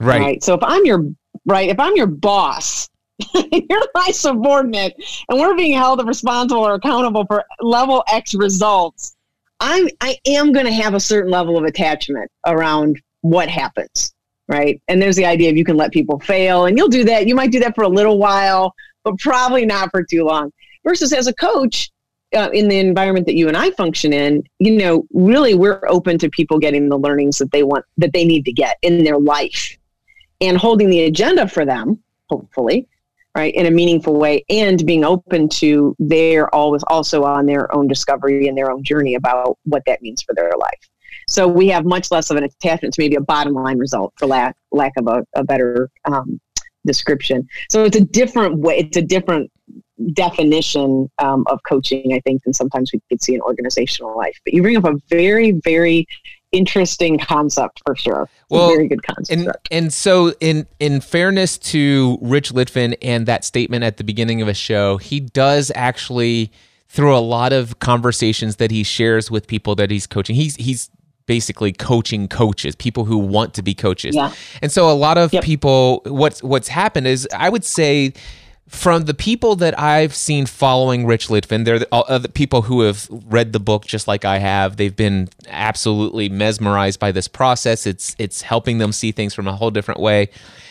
[0.00, 0.20] Right.
[0.20, 0.42] right?
[0.42, 1.04] So if I'm your
[1.44, 2.88] right, if I'm your boss,
[3.34, 4.94] you're my subordinate,
[5.28, 9.16] and we're being held responsible or accountable for level X results,
[9.60, 14.14] I'm I am going to have a certain level of attachment around what happens,
[14.46, 14.80] right?
[14.88, 17.26] And there's the idea of you can let people fail, and you'll do that.
[17.26, 20.52] You might do that for a little while, but probably not for too long.
[20.84, 21.90] Versus as a coach,
[22.34, 26.18] uh, in the environment that you and I function in, you know, really we're open
[26.18, 29.18] to people getting the learnings that they want, that they need to get in their
[29.18, 29.76] life
[30.40, 32.86] and holding the agenda for them, hopefully,
[33.36, 37.86] right, in a meaningful way and being open to their always also on their own
[37.86, 40.88] discovery and their own journey about what that means for their life.
[41.28, 44.26] So we have much less of an attachment to maybe a bottom line result for
[44.26, 46.40] lack, lack of a, a better um,
[46.86, 47.46] description.
[47.70, 49.50] So it's a different way, it's a different
[50.12, 54.38] definition um, of coaching, I think, than sometimes we could see in organizational life.
[54.44, 56.06] But you bring up a very, very
[56.52, 58.28] interesting concept for sure.
[58.48, 59.40] Well, very good concept.
[59.40, 64.42] And, and so, in in fairness to Rich Litvin and that statement at the beginning
[64.42, 66.50] of a show, he does actually
[66.88, 70.34] through a lot of conversations that he shares with people that he's coaching.
[70.34, 70.90] He's he's
[71.26, 74.16] basically coaching coaches, people who want to be coaches.
[74.16, 74.32] Yeah.
[74.62, 75.44] And so a lot of yep.
[75.44, 78.14] people what's what's happened is I would say
[78.68, 82.82] from the people that I've seen following Rich Litvin, they're the, uh, the, people who
[82.82, 84.76] have read the book just like I have.
[84.76, 87.86] They've been absolutely mesmerized by this process.
[87.86, 90.28] It's it's helping them see things from a whole different way,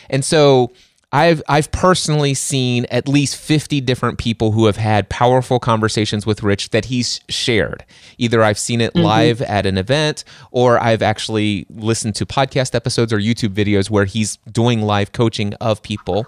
[0.08, 0.72] and so
[1.10, 6.42] I've I've personally seen at least 50 different people who have had powerful conversations with
[6.42, 7.84] Rich that he's shared.
[8.18, 9.06] Either I've seen it mm-hmm.
[9.06, 14.04] live at an event or I've actually listened to podcast episodes or YouTube videos where
[14.04, 16.26] he's doing live coaching of people.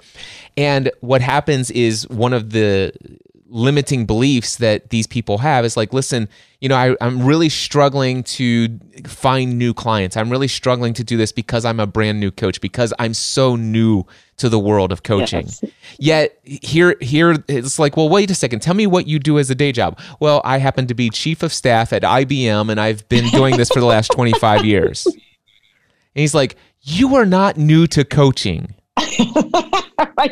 [0.56, 2.92] And what happens is one of the
[3.50, 6.28] limiting beliefs that these people have is like, listen,
[6.60, 10.16] you know, I, am really struggling to find new clients.
[10.16, 13.56] I'm really struggling to do this because I'm a brand new coach, because I'm so
[13.56, 14.06] new
[14.40, 15.46] to the world of coaching.
[15.46, 15.64] Yes.
[15.98, 18.60] Yet here, here it's like, well, wait a second.
[18.60, 19.98] Tell me what you do as a day job.
[20.18, 23.68] Well, I happen to be chief of staff at IBM, and I've been doing this
[23.68, 25.06] for the last 25 years.
[25.06, 25.16] And
[26.14, 28.74] he's like, you are not new to coaching.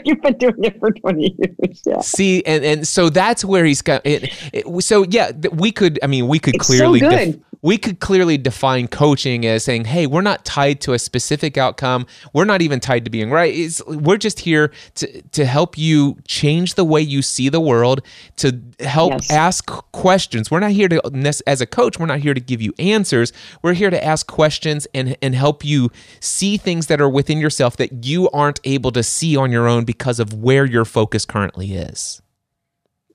[0.05, 1.83] you've been doing it for 20 years.
[1.87, 2.01] Yeah.
[2.01, 6.07] See, and, and so that's where he's got it, it so yeah, we could, I
[6.07, 10.07] mean, we could it's clearly, so def- we could clearly define coaching as saying, hey,
[10.07, 12.07] we're not tied to a specific outcome.
[12.33, 13.53] We're not even tied to being right.
[13.53, 18.03] It's, we're just here to, to help you change the way you see the world,
[18.37, 19.31] to help yes.
[19.31, 20.51] ask questions.
[20.51, 23.33] We're not here to, as a coach, we're not here to give you answers.
[23.63, 25.91] We're here to ask questions and, and help you
[26.21, 29.85] see things that are within yourself that you aren't able to see on your own
[29.85, 32.23] because of where your focus currently is.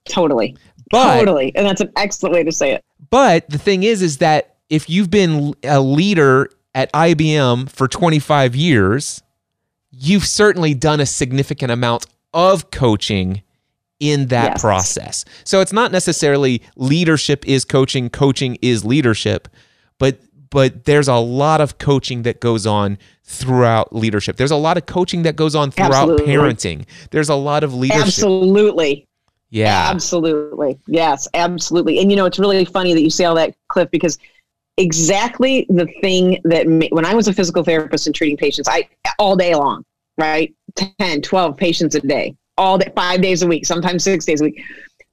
[0.05, 0.57] Totally.
[0.91, 1.55] But, totally.
[1.55, 2.83] And that's an excellent way to say it.
[3.13, 8.55] But the thing is, is that if you've been a leader at IBM for 25
[8.55, 9.21] years,
[9.91, 13.43] you've certainly done a significant amount of coaching
[13.99, 14.61] in that yes.
[14.61, 15.25] process.
[15.43, 19.47] So it's not necessarily leadership is coaching, coaching is leadership,
[19.99, 24.37] but but there's a lot of coaching that goes on throughout leadership.
[24.37, 26.33] There's a lot of coaching that goes on throughout Absolutely.
[26.33, 26.85] parenting.
[27.11, 28.07] There's a lot of leadership.
[28.07, 29.07] Absolutely.
[29.53, 29.89] Yeah.
[29.91, 30.79] Absolutely.
[30.87, 31.99] Yes, absolutely.
[31.99, 34.17] And you know, it's really funny that you say all that, Cliff, because
[34.77, 38.89] exactly the thing that ma- when I was a physical therapist and treating patients, I
[39.19, 39.85] all day long,
[40.17, 40.51] right?
[40.99, 44.45] 10, 12 patients a day, all day, five days a week, sometimes six days a
[44.45, 44.59] week.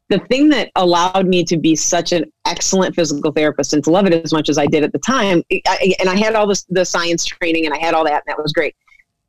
[0.09, 4.07] The thing that allowed me to be such an excellent physical therapist and to love
[4.07, 6.64] it as much as I did at the time, I, and I had all this
[6.70, 8.74] the science training and I had all that, and that was great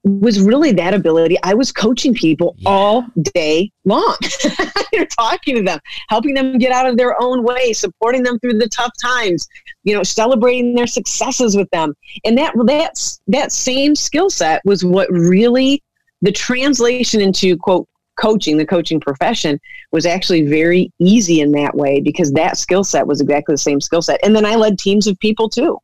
[0.03, 1.37] was really that ability.
[1.43, 2.69] I was coaching people yeah.
[2.69, 4.17] all day long.
[4.93, 8.57] You're talking to them, helping them get out of their own way, supporting them through
[8.57, 9.47] the tough times,
[9.83, 11.93] you know, celebrating their successes with them.
[12.25, 15.83] And that that's that same skill set was what really
[16.21, 17.87] the translation into quote
[18.19, 19.59] coaching, the coaching profession
[19.91, 23.81] was actually very easy in that way because that skill set was exactly the same
[23.81, 24.19] skill set.
[24.23, 25.77] And then I led teams of people too.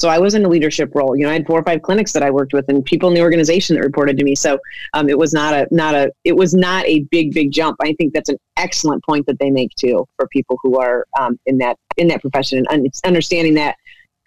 [0.00, 1.16] So I was in a leadership role.
[1.16, 3.16] You know, I had four or five clinics that I worked with, and people in
[3.16, 4.36] the organization that reported to me.
[4.36, 4.58] So
[4.94, 7.76] um, it was not a not a it was not a big big jump.
[7.82, 11.38] I think that's an excellent point that they make too for people who are um,
[11.46, 13.76] in that in that profession and it's understanding that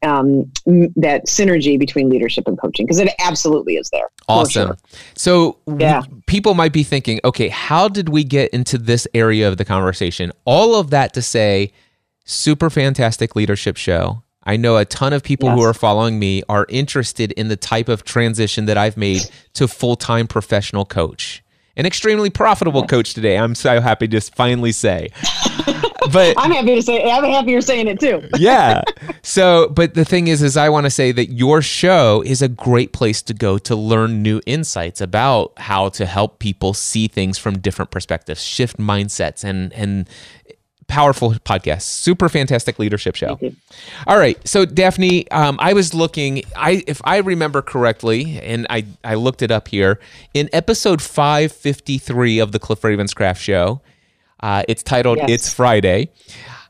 [0.04, 4.10] um, that synergy between leadership and coaching because it absolutely is there.
[4.28, 4.70] Awesome.
[4.70, 4.78] Sure.
[5.16, 6.02] So yeah.
[6.26, 10.32] people might be thinking, okay, how did we get into this area of the conversation?
[10.44, 11.72] All of that to say,
[12.26, 15.58] super fantastic leadership show I know a ton of people yes.
[15.58, 19.22] who are following me are interested in the type of transition that I've made
[19.54, 21.44] to full time professional coach.
[21.78, 23.38] An extremely profitable coach today.
[23.38, 25.10] I'm so happy to finally say.
[26.12, 28.28] But I'm happy to say I'm happy you're saying it too.
[28.38, 28.82] yeah.
[29.22, 32.48] So, but the thing is, is I want to say that your show is a
[32.48, 37.38] great place to go to learn new insights about how to help people see things
[37.38, 40.10] from different perspectives, shift mindsets, and and
[40.92, 43.40] powerful podcast, super fantastic leadership show.
[44.06, 46.44] All right, so Daphne, um, I was looking.
[46.56, 50.00] I if I remember correctly, and I I looked it up here
[50.34, 53.82] in episode five fifty three of the Cliff Ravenscraft show.
[54.42, 55.30] Uh, it's titled yes.
[55.30, 56.10] "It's Friday."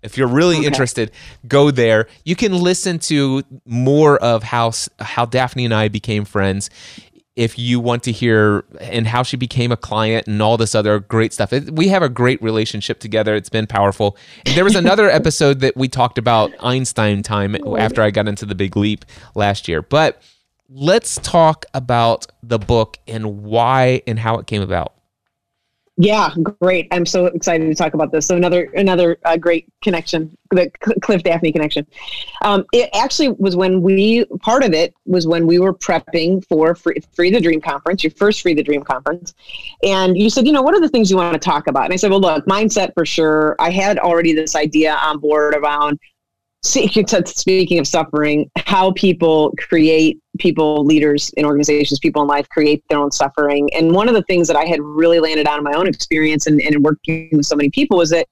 [0.04, 0.68] If you're really okay.
[0.68, 1.12] interested,
[1.48, 2.08] go there.
[2.24, 6.70] You can listen to more of how how Daphne and I became friends.
[7.36, 11.00] If you want to hear and how she became a client and all this other
[11.00, 13.36] great stuff, it, we have a great relationship together.
[13.36, 14.18] It's been powerful.
[14.46, 18.28] And there was another episode that we talked about Einstein time oh, after I got
[18.28, 19.84] into the big leap last year.
[19.84, 20.22] But
[20.68, 24.97] let's talk about the book and why and how it came about.
[26.00, 26.30] Yeah,
[26.62, 26.88] great.
[26.92, 28.28] I'm so excited to talk about this.
[28.28, 30.70] So another another uh, great connection, the
[31.02, 31.88] Cliff Daphne connection.
[32.44, 36.76] Um, it actually was when we part of it was when we were prepping for
[36.76, 39.34] Free, Free the Dream conference, your first Free the Dream conference,
[39.82, 41.86] and you said, you know, what are the things you want to talk about?
[41.86, 43.56] And I said, well, look, mindset for sure.
[43.58, 46.00] I had already this idea on board around
[46.62, 53.00] speaking of suffering, how people create people, leaders in organizations, people in life create their
[53.00, 53.70] own suffering.
[53.74, 56.48] And one of the things that I had really landed on in my own experience
[56.48, 58.28] and, and working with so many people was that,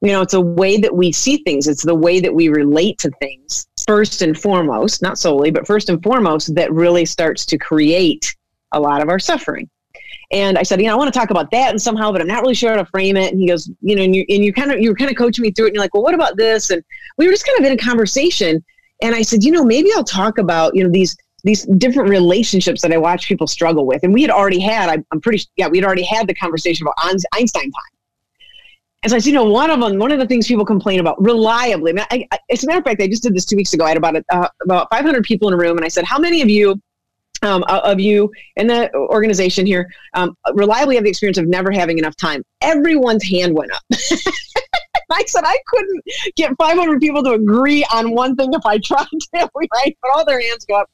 [0.00, 1.68] you know, it's a way that we see things.
[1.68, 5.88] It's the way that we relate to things first and foremost, not solely, but first
[5.88, 8.34] and foremost, that really starts to create
[8.72, 9.68] a lot of our suffering.
[10.32, 12.28] And I said, you know, I want to talk about that and somehow, but I'm
[12.28, 13.32] not really sure how to frame it.
[13.32, 15.16] And he goes, you know, and you and you kind of you were kind of
[15.16, 15.68] coaching me through it.
[15.68, 16.70] And you're like, well, what about this?
[16.70, 16.82] And
[17.16, 18.64] we were just kind of in a conversation.
[19.02, 22.82] And I said, you know, maybe I'll talk about you know these these different relationships
[22.82, 24.02] that I watch people struggle with.
[24.02, 26.86] And we had already had, I, am pretty, yeah, we had already had the conversation
[26.86, 26.94] about
[27.32, 27.82] Einstein time.
[29.02, 31.00] And so I said, you know, one of them, one of the things people complain
[31.00, 31.94] about reliably.
[31.98, 33.84] I I, as a matter of fact, I just did this two weeks ago.
[33.84, 36.42] I had about uh, about 500 people in a room, and I said, how many
[36.42, 36.80] of you
[37.42, 41.98] um, of you in the organization here um, reliably have the experience of never having
[41.98, 42.42] enough time.
[42.60, 43.82] Everyone's hand went up.
[45.12, 46.02] I said I couldn't
[46.36, 49.98] get 500 people to agree on one thing if I tried to, right?
[50.02, 50.90] But all their hands go up.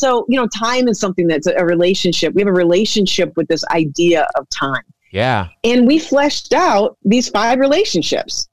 [0.00, 2.32] So, you know, time is something that's a relationship.
[2.34, 4.82] We have a relationship with this idea of time.
[5.12, 5.48] Yeah.
[5.62, 8.48] And we fleshed out these five relationships.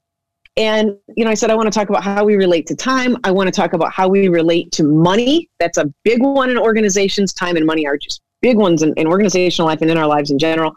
[0.58, 3.16] And, you know, I said, I want to talk about how we relate to time.
[3.24, 5.48] I want to talk about how we relate to money.
[5.58, 7.32] That's a big one in organizations.
[7.32, 10.30] Time and money are just big ones in, in organizational life and in our lives
[10.30, 10.74] in general.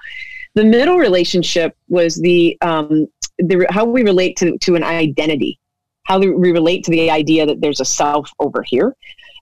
[0.54, 3.08] The middle relationship was the, um,
[3.40, 5.60] the how we relate to, to an identity,
[6.04, 8.96] how we relate to the idea that there's a self over here.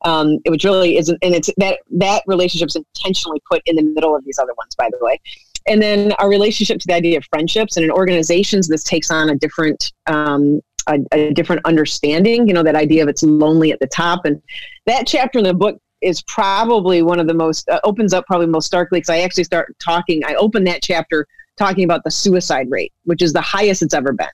[0.06, 3.84] Um, it was really isn't, and it's that that relationship is intentionally put in the
[3.84, 5.20] middle of these other ones, by the way
[5.68, 9.30] and then our relationship to the idea of friendships and in organizations this takes on
[9.30, 12.48] a different um, a, a different understanding.
[12.48, 14.42] You know, that idea of it's lonely at the top, and
[14.86, 18.48] that chapter in the book is probably one of the most uh, opens up probably
[18.48, 20.24] most starkly because I actually start talking.
[20.26, 24.14] I open that chapter talking about the suicide rate, which is the highest it's ever
[24.14, 24.28] been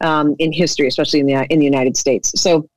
[0.00, 2.32] um, in history, especially in the in the United States.
[2.40, 2.68] So.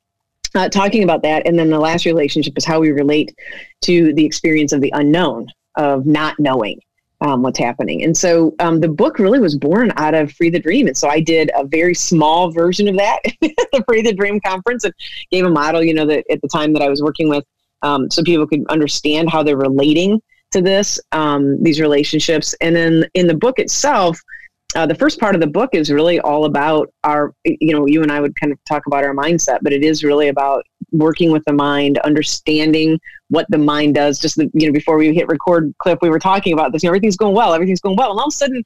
[0.53, 3.33] Uh, talking about that, and then the last relationship is how we relate
[3.81, 6.79] to the experience of the unknown, of not knowing,
[7.21, 8.03] um, what's happening.
[8.03, 10.87] And so um, the book really was born out of Free the Dream.
[10.87, 14.39] And so I did a very small version of that at the Free the Dream
[14.41, 14.93] conference and
[15.31, 17.45] gave a model, you know, that at the time that I was working with,
[17.83, 22.53] um, so people could understand how they're relating to this, um, these relationships.
[22.59, 24.19] And then in the book itself,
[24.75, 28.01] uh, the first part of the book is really all about our, you know, you
[28.03, 31.31] and I would kind of talk about our mindset, but it is really about working
[31.31, 34.19] with the mind, understanding what the mind does.
[34.19, 36.87] Just, the, you know, before we hit record Cliff, we were talking about this, you
[36.87, 38.11] know, everything's going well, everything's going well.
[38.11, 38.63] And all of a sudden,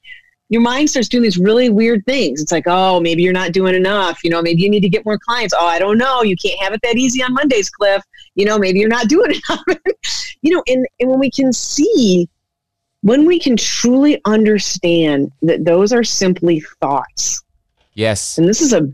[0.48, 2.40] your mind starts doing these really weird things.
[2.40, 4.22] It's like, oh, maybe you're not doing enough.
[4.22, 5.52] You know, maybe you need to get more clients.
[5.58, 6.22] Oh, I don't know.
[6.22, 8.02] You can't have it that easy on Mondays, Cliff.
[8.36, 9.64] You know, maybe you're not doing enough.
[10.42, 12.28] you know, and, and when we can see
[13.06, 17.44] when we can truly understand that those are simply thoughts.
[17.94, 18.36] Yes.
[18.36, 18.90] And this is a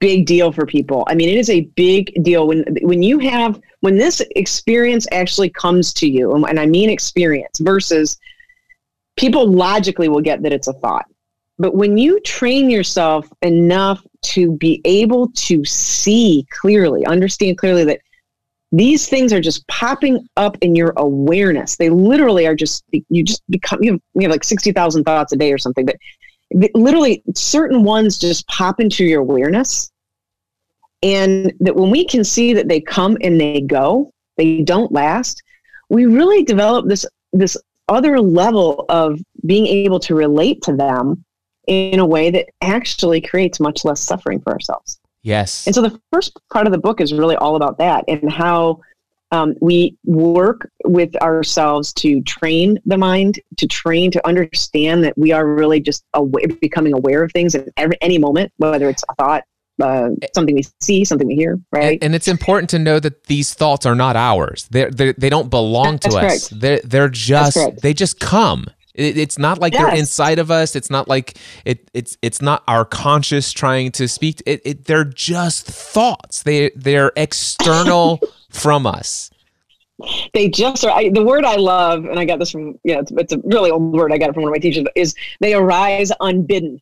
[0.00, 1.04] big deal for people.
[1.06, 5.50] I mean, it is a big deal when when you have when this experience actually
[5.50, 8.18] comes to you, and, and I mean experience versus
[9.18, 11.04] people logically will get that it's a thought.
[11.58, 18.00] But when you train yourself enough to be able to see clearly, understand clearly that
[18.72, 21.76] these things are just popping up in your awareness.
[21.76, 25.36] They literally are just, you just become, you have, you have like 60,000 thoughts a
[25.36, 25.96] day or something, but
[26.74, 29.90] literally certain ones just pop into your awareness.
[31.02, 35.42] And that when we can see that they come and they go, they don't last,
[35.90, 37.56] we really develop this, this
[37.88, 41.22] other level of being able to relate to them
[41.66, 44.98] in a way that actually creates much less suffering for ourselves.
[45.22, 45.66] Yes.
[45.66, 48.80] And so the first part of the book is really all about that and how
[49.30, 55.32] um, we work with ourselves to train the mind, to train to understand that we
[55.32, 59.14] are really just aware, becoming aware of things at every, any moment, whether it's a
[59.14, 59.44] thought,
[59.80, 61.94] uh, something we see, something we hear, right?
[61.94, 64.68] And, and, it's important to know that these thoughts are not ours.
[64.70, 66.48] They're, they're, they do not belong to us.
[66.48, 68.66] They're, they're just, they just come.
[68.94, 69.82] It, it's not like yes.
[69.82, 70.76] they're inside of us.
[70.76, 71.90] It's not like it.
[71.94, 74.42] It's it's not our conscious trying to speak.
[74.46, 76.42] It, it they're just thoughts.
[76.42, 79.30] They they're external from us.
[80.34, 80.90] They just are.
[80.90, 83.70] I, the word I love, and I got this from yeah, it's, it's, a really
[83.70, 84.12] old word.
[84.12, 84.86] I got it from one of my teachers.
[84.94, 86.80] Is they arise unbidden.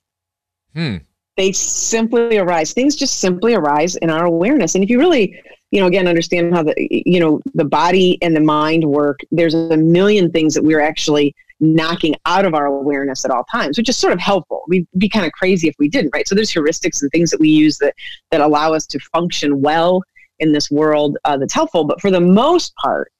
[0.74, 0.96] Hmm.
[1.36, 2.72] They simply arise.
[2.72, 4.74] Things just simply arise in our awareness.
[4.74, 8.34] And if you really, you know, again, understand how the you know the body and
[8.34, 13.24] the mind work, there's a million things that we're actually knocking out of our awareness
[13.24, 14.64] at all times, which is sort of helpful.
[14.68, 16.26] We'd be kind of crazy if we didn't, right?
[16.26, 17.94] So there's heuristics and things that we use that
[18.30, 20.02] that allow us to function well
[20.38, 21.84] in this world uh, that's helpful.
[21.84, 23.12] But for the most part,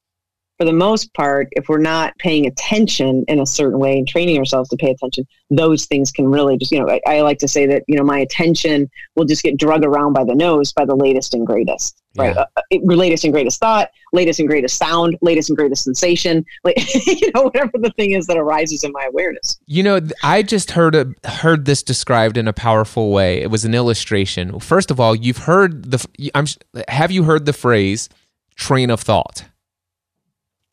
[0.57, 4.37] for the most part, if we're not paying attention in a certain way and training
[4.37, 7.47] ourselves to pay attention, those things can really just, you know, I, I like to
[7.47, 10.85] say that, you know, my attention will just get drug around by the nose by
[10.85, 12.00] the latest and greatest.
[12.17, 12.35] Right?
[12.35, 16.77] Uh, uh latest and greatest thought, latest and greatest sound, latest and greatest sensation, like,
[17.05, 19.59] you know, whatever the thing is that arises in my awareness.
[19.65, 23.41] You know, I just heard a, heard this described in a powerful way.
[23.41, 24.59] It was an illustration.
[24.59, 26.45] First of all, you've heard the, I'm,
[26.87, 28.09] have you heard the phrase
[28.55, 29.45] train of thought?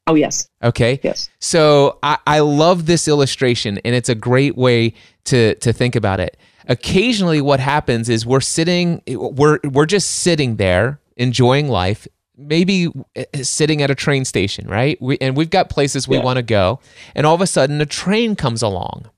[0.08, 0.48] Oh, yes.
[0.62, 1.00] Okay.
[1.02, 1.28] Yes.
[1.38, 6.18] So I, I love this illustration, and it's a great way to to think about
[6.18, 6.38] it.
[6.66, 13.24] Occasionally, what happens is we're sitting, we're we're just sitting there enjoying life, maybe eh,
[13.42, 15.00] sitting at a train station, right?
[15.02, 16.22] We, and we've got places we yeah.
[16.22, 16.80] want to go,
[17.14, 19.10] and all of a sudden a train comes along,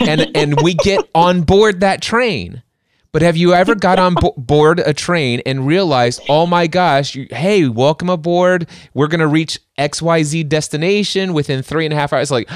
[0.00, 2.62] and and we get on board that train.
[3.10, 7.14] But have you ever got on bo- board a train and realized, oh my gosh,
[7.14, 8.68] you, hey, welcome aboard.
[8.92, 12.30] We're going to reach XYZ destination within three and a half hours?
[12.30, 12.50] Like,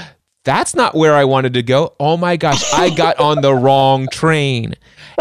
[0.44, 1.94] that's not where I wanted to go.
[1.98, 4.74] Oh my gosh, I got on the wrong train.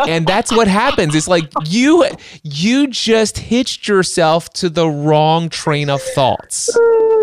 [0.08, 1.16] And that's what happens.
[1.16, 2.06] It's like you
[2.44, 6.70] you just hitched yourself to the wrong train of thoughts.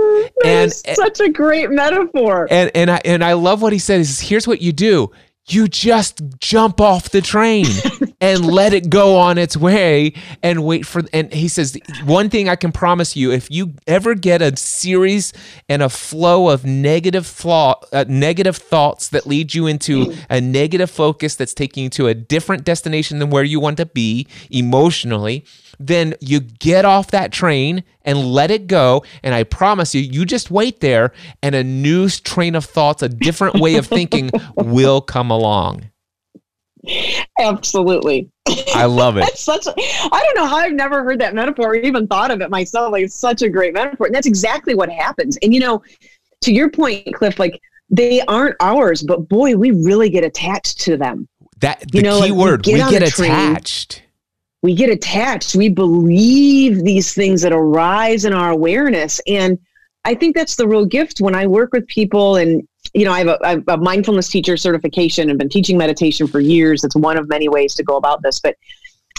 [0.45, 2.47] and such a great metaphor.
[2.51, 5.11] And and I and I love what he said is here's what you do
[5.53, 7.67] you just jump off the train
[8.21, 10.13] and let it go on its way
[10.43, 14.15] and wait for and he says one thing i can promise you if you ever
[14.15, 15.33] get a series
[15.69, 20.91] and a flow of negative flaw, uh, negative thoughts that lead you into a negative
[20.91, 25.45] focus that's taking you to a different destination than where you want to be emotionally
[25.79, 29.05] then you get off that train and let it go.
[29.23, 31.13] And I promise you, you just wait there
[31.43, 35.91] and a new train of thoughts, a different way of thinking will come along.
[37.39, 38.31] Absolutely.
[38.75, 39.21] I love it.
[39.27, 42.31] That's such a, I don't know how I've never heard that metaphor or even thought
[42.31, 42.93] of it myself.
[42.93, 44.07] Like it's such a great metaphor.
[44.07, 45.37] And that's exactly what happens.
[45.43, 45.83] And you know,
[46.43, 47.61] to your point, Cliff, like
[47.91, 51.29] they aren't ours, but boy, we really get attached to them.
[51.61, 53.91] That the You know, key like, we word, get we get attached.
[53.91, 54.08] train.
[54.63, 55.55] We get attached.
[55.55, 59.21] We believe these things that arise in our awareness.
[59.27, 59.59] And
[60.05, 63.19] I think that's the real gift when I work with people and you know, I
[63.19, 66.85] have a, I have a mindfulness teacher certification and been teaching meditation for years.
[66.85, 68.57] It's one of many ways to go about this, but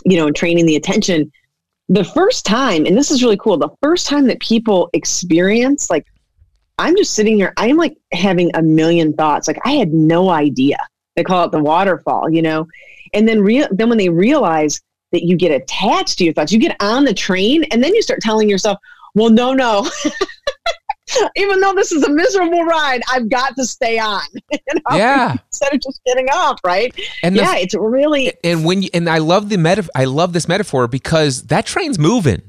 [0.05, 1.31] you know, and training the attention.
[1.89, 6.05] The first time, and this is really cool, the first time that people experience, like,
[6.77, 9.47] I'm just sitting here, I'm like having a million thoughts.
[9.47, 10.77] Like, I had no idea.
[11.15, 12.67] They call it the waterfall, you know?
[13.13, 14.79] And then, real then when they realize
[15.11, 18.01] that you get attached to your thoughts, you get on the train, and then you
[18.01, 18.77] start telling yourself,
[19.15, 19.89] well, no, no.
[21.35, 24.21] Even though this is a miserable ride, I've got to stay on.
[24.51, 24.97] you know?
[24.97, 25.37] Yeah.
[25.47, 26.93] Instead of just getting off, right?
[27.23, 30.33] And the- yeah, it's really and when you, and I love the meta I love
[30.33, 32.43] this metaphor because that train's moving.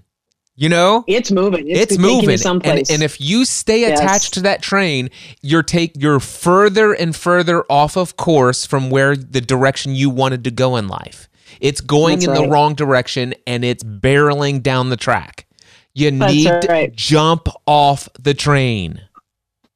[0.57, 1.05] You know?
[1.09, 1.69] it's moving.
[1.69, 2.33] It's, you moving.
[2.33, 2.91] And, someplace.
[2.91, 3.99] and if you stay Yes.
[3.99, 5.09] attached to that train,
[5.41, 10.45] you're take you're further and further off of course from where the direction you wanted
[10.45, 11.30] to go in life.
[11.61, 15.47] It's going That's in the wrong direction and it's barreling down the track.
[15.95, 19.01] You That's need to jump off the train.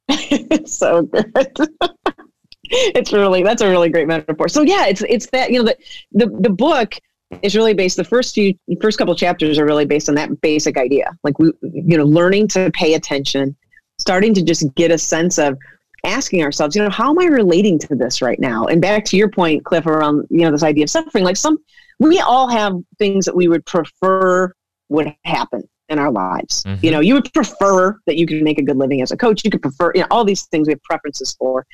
[0.09, 1.57] it's so good.
[2.63, 4.49] it's really that's a really great metaphor.
[4.49, 5.77] So yeah, it's it's that you know the
[6.13, 6.95] the the book
[7.43, 7.97] is really based.
[7.97, 11.53] The first few first couple chapters are really based on that basic idea, like we
[11.63, 13.57] you know learning to pay attention,
[13.99, 15.59] starting to just get a sense of
[16.05, 18.67] asking ourselves, you know, how am I relating to this right now?
[18.67, 21.25] And back to your point, Cliff, around you know this idea of suffering.
[21.25, 21.59] Like some,
[21.99, 24.53] we all have things that we would prefer
[24.89, 26.63] would happen in our lives.
[26.65, 26.83] Mhm.
[26.83, 29.45] You know, you would prefer that you could make a good living as a coach.
[29.45, 31.67] You could prefer, you know, all these things we have preferences for.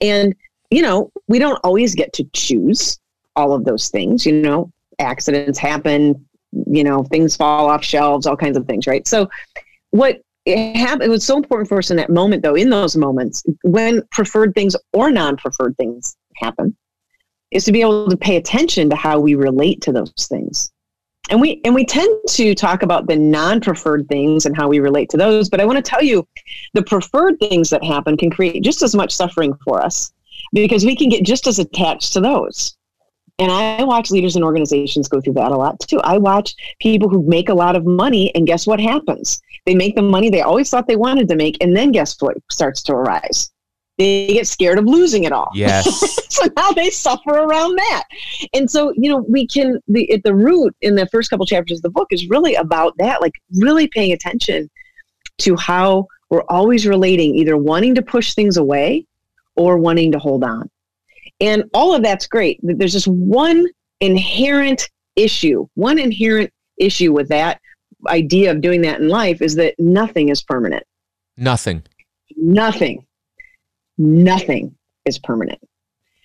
[0.00, 0.34] And,
[0.70, 2.98] you know, we don't always get to choose
[3.36, 4.26] all of those things.
[4.26, 6.26] You know, accidents happen,
[6.66, 9.06] you know, things fall off shelves, all kinds of things, right?
[9.08, 9.28] So,
[9.90, 13.44] what it it was so important for us in that moment, though, in those moments
[13.62, 16.76] when preferred things or non preferred things happen,
[17.50, 20.70] is to be able to pay attention to how we relate to those things.
[21.30, 25.10] And we and we tend to talk about the non-preferred things and how we relate
[25.10, 26.26] to those but i want to tell you
[26.72, 30.10] the preferred things that happen can create just as much suffering for us
[30.54, 32.77] because we can get just as attached to those
[33.38, 37.08] and i watch leaders and organizations go through that a lot too i watch people
[37.08, 40.42] who make a lot of money and guess what happens they make the money they
[40.42, 43.50] always thought they wanted to make and then guess what starts to arise
[43.98, 46.24] they get scared of losing it all Yes.
[46.28, 48.04] so now they suffer around that.
[48.54, 51.78] And so, you know, we can the at the root in the first couple chapters
[51.78, 54.70] of the book is really about that, like really paying attention
[55.38, 59.06] to how we're always relating, either wanting to push things away
[59.56, 60.70] or wanting to hold on.
[61.40, 62.60] And all of that's great.
[62.62, 63.66] but There's just one
[64.00, 67.60] inherent issue, one inherent issue with that
[68.06, 70.84] idea of doing that in life is that nothing is permanent.
[71.36, 71.82] Nothing.
[72.36, 73.06] Nothing,
[73.96, 75.60] nothing is permanent.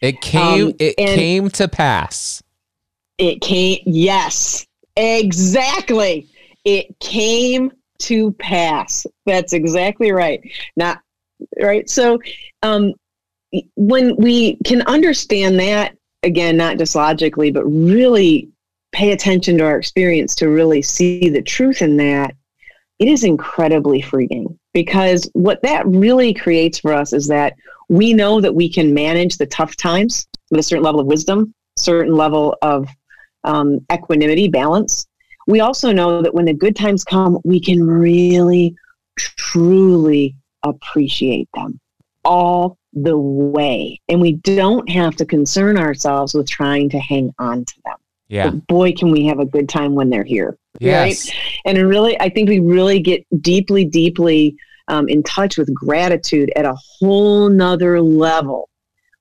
[0.02, 2.44] It came Um, it came to pass.
[3.18, 4.66] It came, yes,
[4.98, 6.28] exactly.
[6.66, 9.08] It came to pass.
[9.26, 10.42] That's exactly right.
[10.76, 11.00] Not
[11.60, 11.90] right.
[11.90, 12.20] So,
[12.64, 12.94] um,
[13.76, 18.50] when we can understand that, again, not just logically, but really
[18.92, 22.36] pay attention to our experience to really see the truth in that,
[23.00, 27.54] it is incredibly freeing because what that really creates for us is that
[27.90, 31.54] we know that we can manage the tough times with a certain level of wisdom,
[31.78, 32.88] certain level of
[33.44, 35.08] um, equanimity, balance.
[35.48, 38.76] We also know that when the good times come, we can really,
[39.18, 41.80] truly appreciate them
[42.24, 44.00] all the way.
[44.10, 47.98] And we don't have to concern ourselves with trying to hang on to them.
[48.28, 48.50] Yeah.
[48.50, 50.58] But boy, can we have a good time when they're here.
[50.80, 51.30] Yes.
[51.66, 54.56] And really, I think we really get deeply, deeply
[54.88, 58.70] um, in touch with gratitude at a whole nother level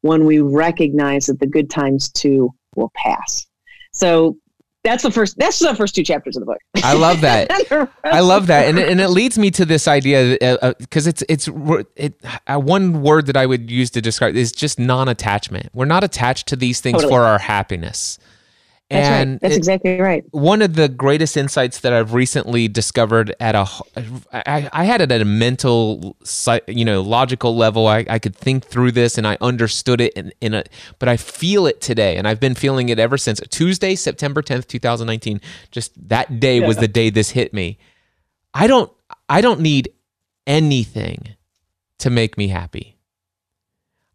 [0.01, 3.47] when we recognize that the good times too will pass.
[3.93, 4.39] So
[4.85, 6.59] that's the first, that's the first two chapters of the book.
[6.83, 7.51] I love that.
[8.05, 10.37] I love that, and it- and it leads me to this idea
[10.79, 11.49] because it's it's
[11.97, 12.15] it,
[12.49, 15.71] uh, one word that I would use to describe is just non-attachment.
[15.73, 17.13] We're not attached to these things Totally.
[17.13, 18.19] for our happiness,
[18.93, 19.41] That's and right.
[19.41, 20.25] That's it- exactly right.
[20.31, 23.67] one of the greatest insights that I've recently discovered at a,
[24.33, 26.17] I, I had it at a mental,
[26.67, 27.87] you know, logical level.
[27.87, 30.65] I, I could think through this and I understood it in, in a,
[30.99, 34.69] but I feel it today, and I've been feeling it ever since Tuesday, September tenth,
[34.69, 35.41] two thousand nineteen.
[35.71, 37.79] Just that day was the day this hit me.
[38.55, 38.93] I don't,
[39.29, 39.91] I don't need
[40.47, 41.37] anything
[41.99, 42.99] to make me happy.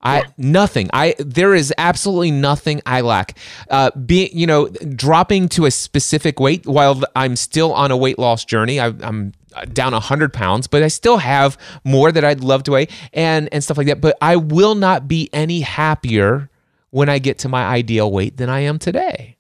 [0.08, 0.90] I nothing.
[0.94, 3.38] I there is absolutely nothing I lack.
[3.70, 8.20] Uh, being you know dropping to a specific weight while I'm still on a weight
[8.20, 8.80] loss journey.
[8.80, 9.34] I, I'm
[9.74, 13.64] down 100 pounds but i still have more that i'd love to weigh and and
[13.64, 16.50] stuff like that but i will not be any happier
[16.92, 19.36] when i get to my ideal weight than i am today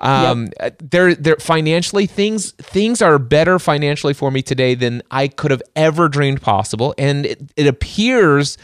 [0.00, 0.82] um yep.
[0.82, 5.62] there there financially things things are better financially for me today than i could have
[5.76, 8.58] ever dreamed possible and it, it appears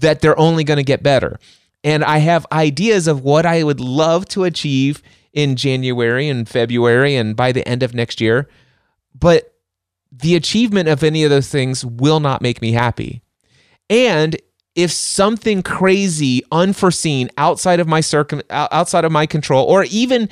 [0.00, 1.38] that they're only going to get better.
[1.82, 7.16] And I have ideas of what I would love to achieve in January and February
[7.16, 8.48] and by the end of next year.
[9.14, 9.54] But
[10.10, 13.22] the achievement of any of those things will not make me happy.
[13.90, 14.36] And
[14.74, 20.28] if something crazy, unforeseen, outside of my circum, outside of my control, or even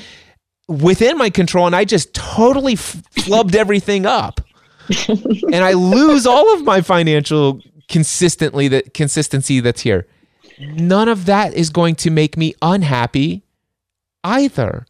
[0.69, 4.41] within my control, and I just totally flubbed everything up,
[5.09, 7.61] and I lose all of my financial
[7.93, 10.09] consistently the consistency that's here.
[10.59, 13.45] None of that is going to make me unhappy
[14.25, 14.87] either.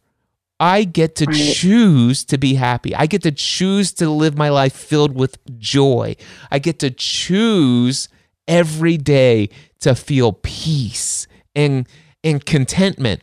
[0.59, 2.95] I get to choose to be happy.
[2.95, 6.15] I get to choose to live my life filled with joy.
[6.49, 8.07] I get to choose
[8.47, 9.49] every day
[9.81, 11.87] to feel peace and
[12.23, 13.21] and contentment.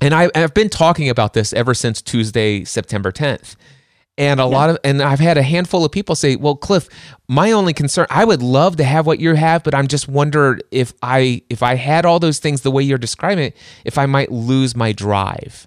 [0.00, 3.54] And I, I've been talking about this ever since Tuesday, September 10th.
[4.18, 4.48] And a yeah.
[4.48, 6.88] lot of, and I've had a handful of people say, "Well, Cliff,
[7.28, 10.58] my only concern, I would love to have what you have, but I'm just wonder
[10.70, 14.06] if I, if I had all those things the way you're describing it, if I
[14.06, 15.66] might lose my drive."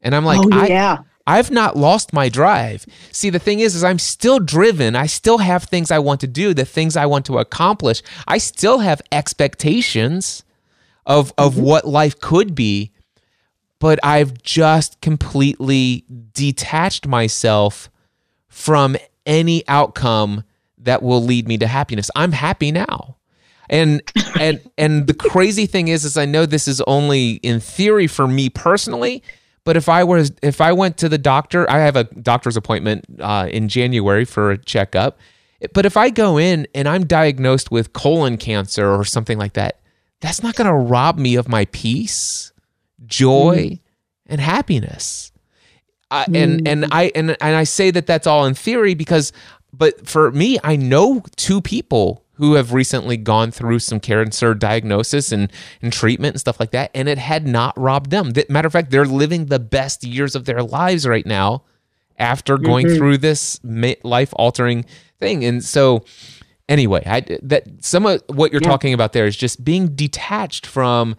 [0.00, 0.98] And I'm like, oh, yeah.
[1.26, 2.86] I, I've not lost my drive.
[3.10, 4.94] See, the thing is, is I'm still driven.
[4.94, 8.02] I still have things I want to do, the things I want to accomplish.
[8.28, 10.44] I still have expectations
[11.04, 11.62] of of mm-hmm.
[11.62, 12.92] what life could be
[13.78, 17.90] but I've just completely detached myself
[18.48, 18.96] from
[19.26, 20.44] any outcome
[20.78, 22.10] that will lead me to happiness.
[22.16, 23.16] I'm happy now.
[23.68, 24.02] And
[24.40, 28.26] and and the crazy thing is is I know this is only in theory for
[28.26, 29.22] me personally,
[29.64, 33.04] but if I was if I went to the doctor, I have a doctor's appointment
[33.20, 35.18] uh, in January for a checkup.
[35.72, 39.80] But if I go in and I'm diagnosed with colon cancer or something like that,
[40.20, 42.52] that's not going to rob me of my peace
[43.04, 43.80] joy, mm.
[44.26, 45.32] and happiness.
[46.10, 46.42] Uh, mm.
[46.42, 49.32] And and I and and I say that that's all in theory because,
[49.72, 55.32] but for me, I know two people who have recently gone through some cancer diagnosis
[55.32, 58.32] and, and treatment and stuff like that, and it had not robbed them.
[58.48, 61.64] Matter of fact, they're living the best years of their lives right now
[62.18, 62.96] after going mm-hmm.
[62.96, 63.58] through this
[64.04, 64.84] life altering
[65.18, 65.44] thing.
[65.44, 66.04] And so,
[66.68, 68.68] anyway, I, that some of what you're yeah.
[68.68, 71.16] talking about there is just being detached from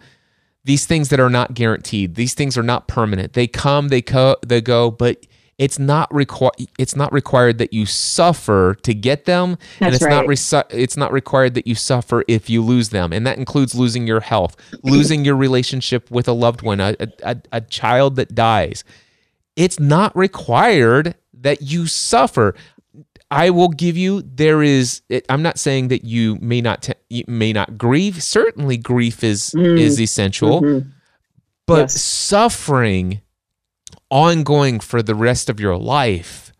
[0.64, 2.14] these things that are not guaranteed.
[2.14, 3.32] These things are not permanent.
[3.32, 5.24] They come, they co- they go, but
[5.58, 10.04] it's not required it's not required that you suffer to get them That's and it's
[10.04, 10.10] right.
[10.10, 13.74] not re- it's not required that you suffer if you lose them and that includes
[13.74, 16.94] losing your health losing your relationship with a loved one a,
[17.24, 18.84] a, a child that dies
[19.56, 22.54] it's not required that you suffer
[23.30, 27.24] I will give you there is I'm not saying that you may not te- you
[27.26, 29.78] may not grieve certainly grief is mm.
[29.78, 30.88] is essential mm-hmm.
[31.66, 32.00] but yes.
[32.00, 33.20] suffering
[34.10, 36.52] ongoing for the rest of your life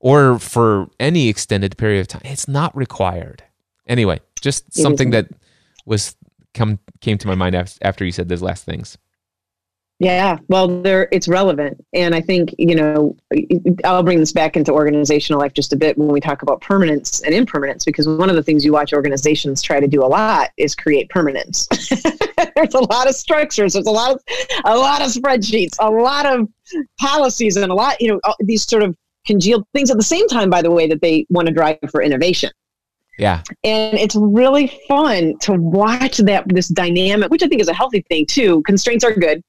[0.00, 3.42] or for any extended period of time it's not required
[3.86, 5.30] anyway just it something isn't.
[5.30, 5.38] that
[5.86, 6.14] was
[6.52, 8.98] come came to my mind after you said those last things
[10.02, 13.16] yeah, well, there it's relevant, and I think you know
[13.84, 17.20] I'll bring this back into organizational life just a bit when we talk about permanence
[17.20, 20.50] and impermanence, because one of the things you watch organizations try to do a lot
[20.56, 21.68] is create permanence.
[22.56, 24.20] there's a lot of structures, there's a lot of
[24.64, 26.48] a lot of spreadsheets, a lot of
[26.98, 30.50] policies, and a lot you know these sort of congealed things at the same time.
[30.50, 32.50] By the way, that they want to drive for innovation.
[33.20, 33.42] Yeah.
[33.62, 38.00] And it's really fun to watch that this dynamic, which I think is a healthy
[38.08, 38.62] thing too.
[38.62, 39.44] Constraints are good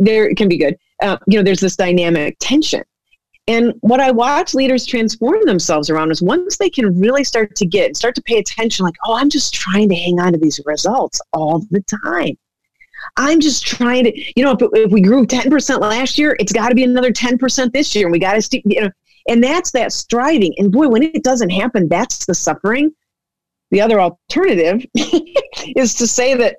[0.00, 0.76] there can be good.
[1.02, 2.82] Uh, you know, there's this dynamic tension.
[3.46, 7.66] And what I watch leaders transform themselves around is once they can really start to
[7.66, 10.60] get, start to pay attention, like, oh, I'm just trying to hang on to these
[10.66, 12.36] results all the time.
[13.16, 16.68] I'm just trying to, you know, if, if we grew 10% last year, it's got
[16.68, 18.06] to be another 10% this year.
[18.06, 18.90] And we got to, you know,
[19.28, 20.54] and that's that striving.
[20.58, 22.90] And boy, when it doesn't happen, that's the suffering.
[23.70, 26.56] The other alternative is to say that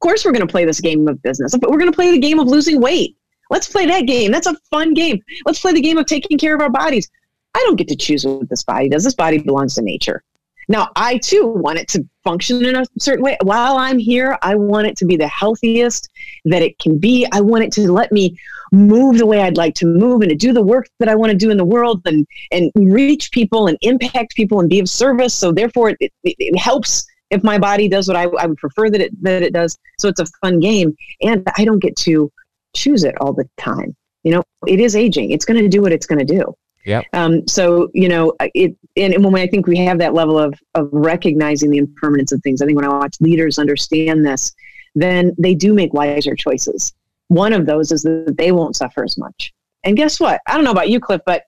[0.00, 1.56] course we're going to play this game of business.
[1.56, 3.16] But we're going to play the game of losing weight.
[3.50, 4.32] Let's play that game.
[4.32, 5.22] That's a fun game.
[5.44, 7.08] Let's play the game of taking care of our bodies.
[7.54, 9.04] I don't get to choose what this body does.
[9.04, 10.22] This body belongs to nature.
[10.68, 13.36] Now, I too want it to function in a certain way.
[13.42, 16.10] While I'm here, I want it to be the healthiest
[16.44, 17.26] that it can be.
[17.32, 18.36] I want it to let me
[18.72, 21.30] move the way I'd like to move and to do the work that I want
[21.30, 24.88] to do in the world and, and reach people and impact people and be of
[24.88, 25.34] service.
[25.34, 28.90] So, therefore, it, it, it helps if my body does what I, I would prefer
[28.90, 29.76] that it that it does.
[29.98, 32.30] So it's a fun game, and I don't get to
[32.74, 33.96] choose it all the time.
[34.22, 35.30] You know, it is aging.
[35.30, 36.54] It's going to do what it's going to do.
[36.84, 37.02] Yeah.
[37.12, 40.54] Um, so you know, it and, and when I think we have that level of
[40.74, 44.52] of recognizing the impermanence of things, I think when I watch leaders understand this,
[44.94, 46.94] then they do make wiser choices.
[47.28, 49.52] One of those is that they won't suffer as much.
[49.82, 50.40] And guess what?
[50.46, 51.42] I don't know about you, Cliff, but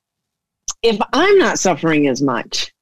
[0.82, 2.72] if I'm not suffering as much,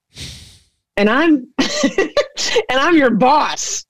[0.96, 1.48] and I'm
[2.70, 3.84] and I'm your boss,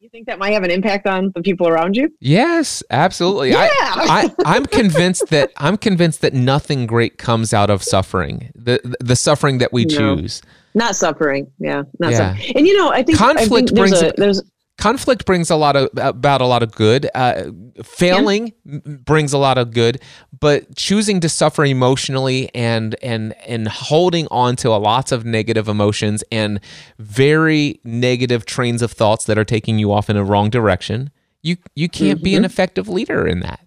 [0.00, 2.08] you think that might have an impact on the people around you?
[2.20, 3.50] Yes, absolutely.
[3.50, 3.68] Yeah.
[3.70, 8.52] I, I, I'm convinced that I'm convinced that nothing great comes out of suffering.
[8.54, 10.16] The the suffering that we No.
[10.16, 10.40] choose.
[10.74, 11.50] Not suffering.
[11.58, 11.82] Yeah.
[11.98, 12.34] Not Yeah.
[12.36, 12.56] suffering.
[12.56, 14.42] And you know, I think I Conflict think there's brings a, there's
[14.78, 17.10] conflict brings a lot of about a lot of good.
[17.14, 17.50] Uh,
[17.82, 20.00] failing m brings a lot of good
[20.40, 25.68] but choosing to suffer emotionally and and and holding on to a lots of negative
[25.68, 26.60] emotions and
[26.98, 31.10] very negative trains of thoughts that are taking you off in a wrong direction
[31.42, 33.60] you you can't be an effective leader in that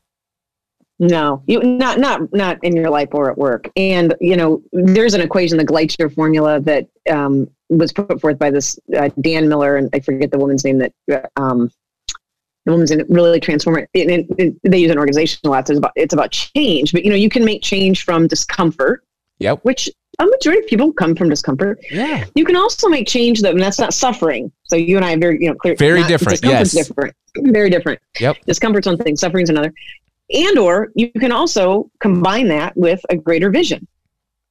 [1.02, 3.68] No, you not not not in your life or at work.
[3.76, 8.52] And you know, there's an equation, the Gleicher formula, that um, was put forth by
[8.52, 10.94] this uh, Dan Miller, and I forget the woman's name that
[11.38, 11.72] um,
[12.68, 13.90] the woman's in really transform it.
[13.96, 15.66] And it, it- they use an organization a lot.
[15.68, 19.04] So it's about it's about change, but you know, you can make change from discomfort,
[19.40, 19.90] yep which
[20.20, 21.80] a majority of people come from discomfort.
[21.90, 24.52] yeah You can also make change that, and that's not suffering.
[24.66, 25.76] So you and I are very, you know, clear.
[25.78, 26.74] Very not- different, yes.
[26.74, 27.16] different.
[27.38, 28.00] Very different.
[28.20, 28.38] Yep.
[28.46, 29.74] Discomfort's one thing, suffering's another.
[30.34, 33.88] And or you can also combine that with a greater vision,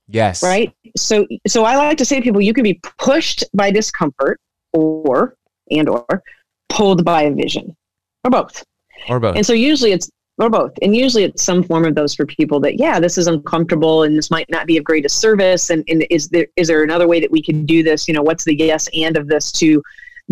[0.09, 0.73] yes right?
[0.97, 4.41] So, so I like to say to people, you can be pushed by discomfort,
[4.73, 5.35] or
[5.71, 6.23] and or
[6.69, 7.77] pulled by a vision,
[8.25, 8.65] or both.
[9.09, 10.73] or both And so usually it's or both.
[10.81, 14.17] And usually it's some form of those for people that, yeah, this is uncomfortable and
[14.17, 15.71] this might not be of greatest service.
[15.71, 18.09] And, and is there is there another way that we can do this?
[18.09, 19.83] You know, what's the yes and of this to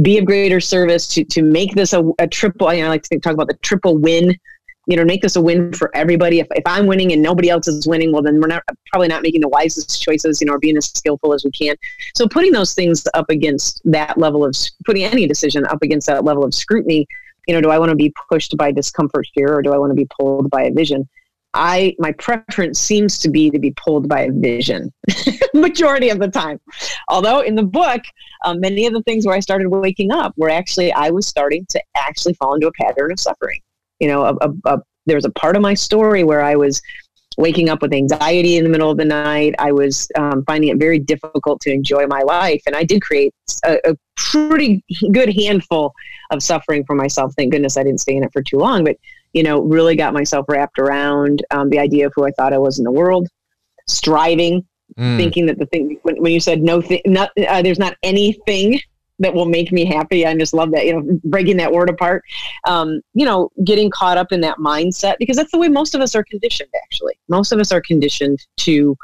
[0.01, 3.03] be of greater service, to to make this a, a triple, you know, I like
[3.03, 4.37] to think, talk about the triple win,
[4.89, 6.41] you know, make this a win for everybody.
[6.41, 9.23] If, if I'm winning and nobody else is winning, well, then we're not probably not
[9.23, 11.77] making the wisest choices, you know, or being as skillful as we can.
[12.15, 16.25] So putting those things up against that level of, putting any decision up against that
[16.25, 17.07] level of scrutiny,
[17.47, 19.91] you know, do I want to be pushed by discomfort here or do I want
[19.91, 21.07] to be pulled by a vision?
[21.53, 24.93] I my preference seems to be to be pulled by a vision
[25.55, 26.61] majority of the time.
[27.09, 28.03] Although in the book,
[28.45, 31.67] um, many of the things where I started waking up were actually I was starting
[31.71, 33.61] to actually fall into a pattern of suffering.
[34.01, 36.81] You know, a, a, a, there was a part of my story where I was
[37.37, 39.55] waking up with anxiety in the middle of the night.
[39.59, 43.33] I was um, finding it very difficult to enjoy my life, and I did create
[43.65, 44.83] a, a pretty
[45.13, 45.95] good handful
[46.31, 47.33] of suffering for myself.
[47.37, 48.97] Thank goodness I didn't stay in it for too long, but
[49.35, 52.59] you know, really got myself wrapped around um, the idea of who I thought I
[52.59, 53.29] was in the world,
[53.87, 54.67] striving,
[54.99, 55.19] Mm.
[55.19, 58.81] thinking that the thing when, when you said no, th- not uh, there's not anything
[59.19, 60.27] that will make me happy.
[60.27, 62.25] I just love that, you know, breaking that word apart.
[62.67, 66.01] Um, you know, getting caught up in that mindset because that's the way most of
[66.01, 66.71] us are conditioned.
[66.85, 68.97] Actually, most of us are conditioned to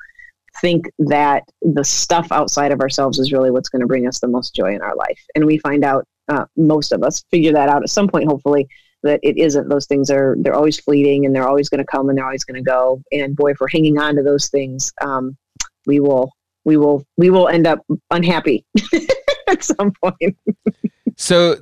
[0.60, 4.28] think that the stuff outside of ourselves is really what's going to bring us the
[4.28, 7.68] most joy in our life, and we find out uh, most of us figure that
[7.68, 8.66] out at some point, hopefully.
[9.02, 9.68] That it isn't.
[9.68, 12.44] Those things are they're always fleeting, and they're always going to come, and they're always
[12.44, 13.02] going to go.
[13.12, 15.36] And boy, if we're hanging on to those things, um,
[15.86, 16.32] we will
[16.64, 18.64] we will we will end up unhappy
[19.54, 20.36] at some point.
[21.16, 21.56] So,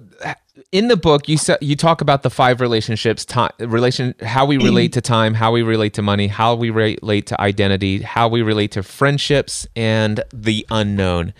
[0.70, 4.56] in the book, you sa- you talk about the five relationships: time, relation, how we
[4.56, 8.42] relate to time, how we relate to money, how we relate to identity, how we
[8.42, 11.34] relate to friendships, and the unknown.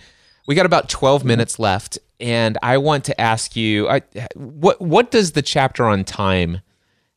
[0.47, 1.29] We got about twelve mm-hmm.
[1.29, 4.01] minutes left, and I want to ask you, I,
[4.35, 6.61] what what does the chapter on time?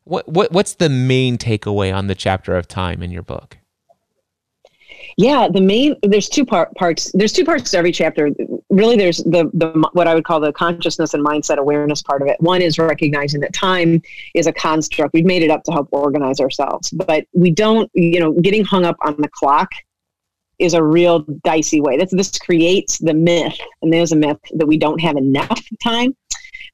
[0.05, 3.59] What what what's the main takeaway on the chapter of time in your book?
[5.17, 7.11] Yeah, the main there's two part parts.
[7.15, 8.31] There's two parts to every chapter.
[8.71, 12.29] Really, there's the the what I would call the consciousness and mindset awareness part of
[12.29, 12.37] it.
[12.41, 14.03] One is recognizing that time
[14.35, 15.15] is a construct.
[15.15, 17.91] We've made it up to help organize ourselves, but we don't.
[17.95, 19.71] You know, getting hung up on the clock
[20.59, 21.97] is a real dicey way.
[21.97, 26.17] That's this creates the myth, and there's a myth that we don't have enough time.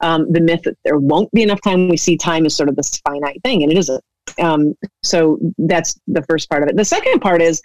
[0.01, 1.89] Um, the myth that there won't be enough time.
[1.89, 4.03] We see time as sort of this finite thing, and it isn't.
[4.41, 6.76] Um, so that's the first part of it.
[6.76, 7.61] The second part is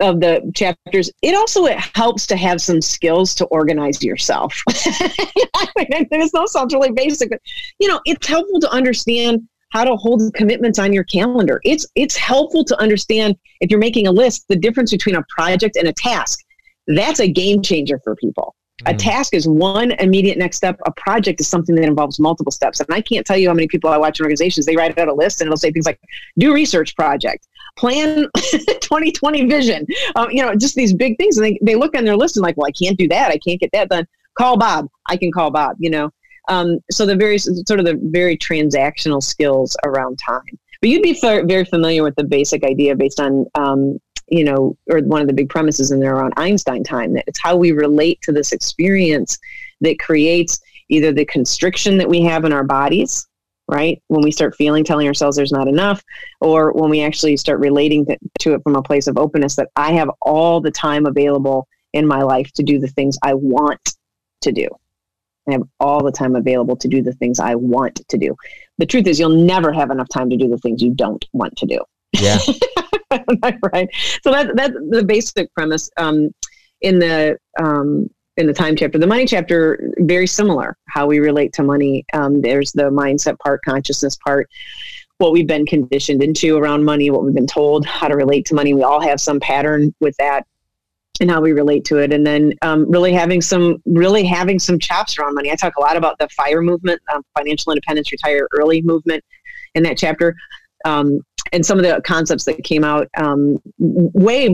[0.00, 4.54] of the chapters, it also it helps to have some skills to organize yourself.
[4.68, 7.40] I mean, this sounds really basic, but
[7.78, 11.60] you know, it's helpful to understand how to hold commitments on your calendar.
[11.64, 15.76] It's it's helpful to understand if you're making a list, the difference between a project
[15.76, 16.40] and a task.
[16.86, 18.54] That's a game changer for people.
[18.84, 18.98] A Mm.
[18.98, 20.78] task is one immediate next step.
[20.84, 22.78] A project is something that involves multiple steps.
[22.78, 25.08] And I can't tell you how many people I watch in organizations, they write out
[25.08, 25.98] a list and it'll say things like,
[26.38, 31.36] do research project, plan 2020 vision, um, you know, just these big things.
[31.36, 33.30] And they, they look on their list and like, well, I can't do that.
[33.30, 34.06] I can't get that done.
[34.38, 34.88] call Bob.
[35.08, 35.76] I can call Bob.
[35.78, 36.10] You know,
[36.48, 40.42] um, so the very sort of the very transactional skills around time.
[40.80, 43.98] But you'd be fa- very familiar with the basic idea based on um,
[44.28, 47.40] you know, or one of the big premises in there around Einstein time that it's
[47.40, 49.38] how we relate to this experience
[49.80, 50.58] that creates
[50.88, 53.26] either the constriction that we have in our bodies
[53.68, 54.00] right?
[54.08, 56.02] When we start feeling, telling ourselves there's not enough,
[56.40, 59.70] or when we actually start relating to, to, it from a place of openness that
[59.76, 63.94] I have all the time available in my life to do the things I want
[64.42, 64.68] to do.
[65.48, 68.34] I have all the time available to do the things I want to do.
[68.78, 71.56] The truth is, you'll never have enough time to do the things you don't want
[71.58, 71.80] to do.
[72.12, 72.38] Yeah.
[73.72, 73.88] right.
[74.22, 75.88] So that that's the basic premise.
[75.96, 76.34] Um,
[76.80, 78.98] in the um, in the time chapter.
[78.98, 82.04] The money chapter, very similar, how we relate to money.
[82.12, 84.48] Um, there's the mindset part, consciousness part,
[85.18, 88.54] what we've been conditioned into around money, what we've been told, how to relate to
[88.54, 88.74] money.
[88.74, 90.46] We all have some pattern with that
[91.20, 92.12] and how we relate to it.
[92.12, 95.50] And then um, really having some, really having some chops around money.
[95.50, 99.24] I talk a lot about the FIRE movement, um, financial independence, retire early movement
[99.74, 100.34] in that chapter.
[100.84, 101.20] Um,
[101.52, 104.48] and some of the concepts that came out um, way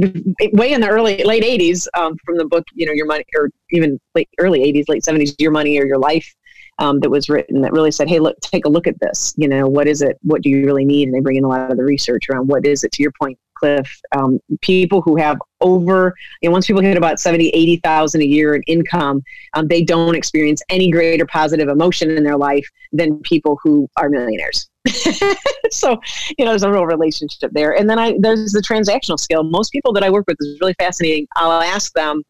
[0.52, 3.50] way in the early late 80s um, from the book you know your money or
[3.70, 6.34] even late early 80s late 70s your money or your life
[6.78, 9.32] um, that was written that really said hey look take a look at this.
[9.36, 10.18] You know what is it?
[10.22, 11.08] What do you really need?
[11.08, 13.12] And they bring in a lot of the research around what is it to your
[13.20, 18.20] point cliff um, people who have over you know once people hit about 70 80000
[18.20, 19.22] a year in income
[19.54, 24.08] um, they don't experience any greater positive emotion in their life than people who are
[24.08, 24.68] millionaires
[25.70, 26.00] so
[26.38, 27.76] you know there's a real relationship there.
[27.76, 29.42] And then i there's the transactional skill.
[29.44, 31.26] Most people that i work with is really fascinating.
[31.36, 32.22] I'll ask them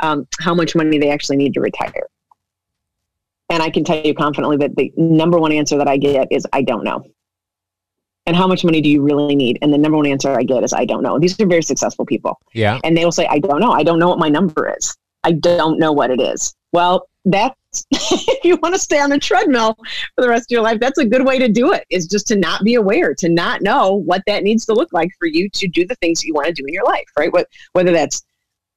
[0.00, 2.06] um, how much money they actually need to retire.
[3.50, 6.46] And i can tell you confidently that the number one answer that i get is
[6.52, 7.04] i don't know.
[8.26, 9.58] And how much money do you really need?
[9.62, 11.18] And the number one answer i get is i don't know.
[11.18, 12.40] These are very successful people.
[12.52, 12.80] Yeah.
[12.82, 13.72] And they will say i don't know.
[13.72, 14.96] I don't know what my number is.
[15.22, 16.52] I don't know what it is.
[16.72, 17.56] Well that's
[17.90, 19.76] if you want to stay on the treadmill
[20.14, 21.84] for the rest of your life, that's a good way to do it.
[21.90, 25.10] Is just to not be aware, to not know what that needs to look like
[25.18, 27.32] for you to do the things that you want to do in your life, right?
[27.32, 28.22] What whether that's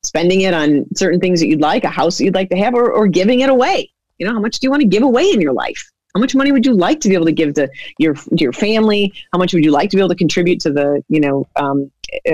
[0.03, 2.73] spending it on certain things that you'd like, a house that you'd like to have,
[2.75, 3.91] or, or giving it away.
[4.17, 5.91] You know, how much do you want to give away in your life?
[6.15, 9.13] How much money would you like to be able to give to your your family?
[9.33, 11.91] How much would you like to be able to contribute to the you know um,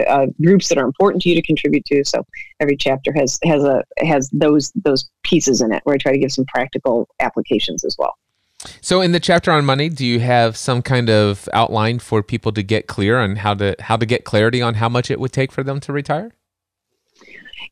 [0.07, 2.05] uh, groups that are important to you to contribute to?
[2.05, 2.23] So
[2.59, 6.19] every chapter has has a has those those pieces in it where I try to
[6.19, 8.15] give some practical applications as well.
[8.81, 12.51] So in the chapter on money, do you have some kind of outline for people
[12.51, 15.31] to get clear on how to how to get clarity on how much it would
[15.33, 16.33] take for them to retire?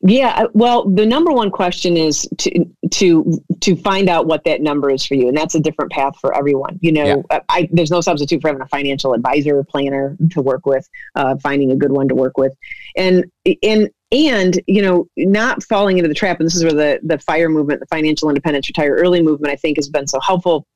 [0.02, 4.62] Yeah, uh, well, the number one question is to to to find out what that
[4.62, 6.78] number is for you, and that's a different path for everyone.
[6.80, 7.16] You know, yeah.
[7.28, 10.88] Uh, I, there's no substitute for having a financial advisor or planner to work with,
[11.16, 12.54] uh, finding a good one to work with,
[12.96, 13.30] and
[13.62, 16.40] and and you know, not falling into the trap.
[16.40, 19.56] And this is where the the fire movement, the financial independence, retire early movement, I
[19.56, 20.66] think, has been so helpful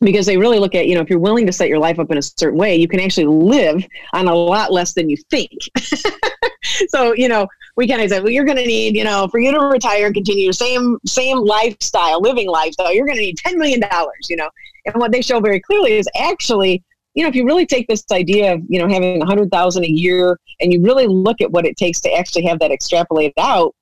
[0.00, 2.10] because they really look at you know if you're willing to set your life up
[2.10, 5.50] in a certain way you can actually live on a lot less than you think
[6.88, 7.46] so you know
[7.76, 10.06] we kind of said well you're going to need you know for you to retire
[10.06, 14.26] and continue your same same lifestyle living lifestyle you're going to need 10 million dollars
[14.28, 14.48] you know
[14.86, 16.82] and what they show very clearly is actually
[17.14, 20.38] you know if you really take this idea of you know having 100000 a year
[20.60, 23.74] and you really look at what it takes to actually have that extrapolated out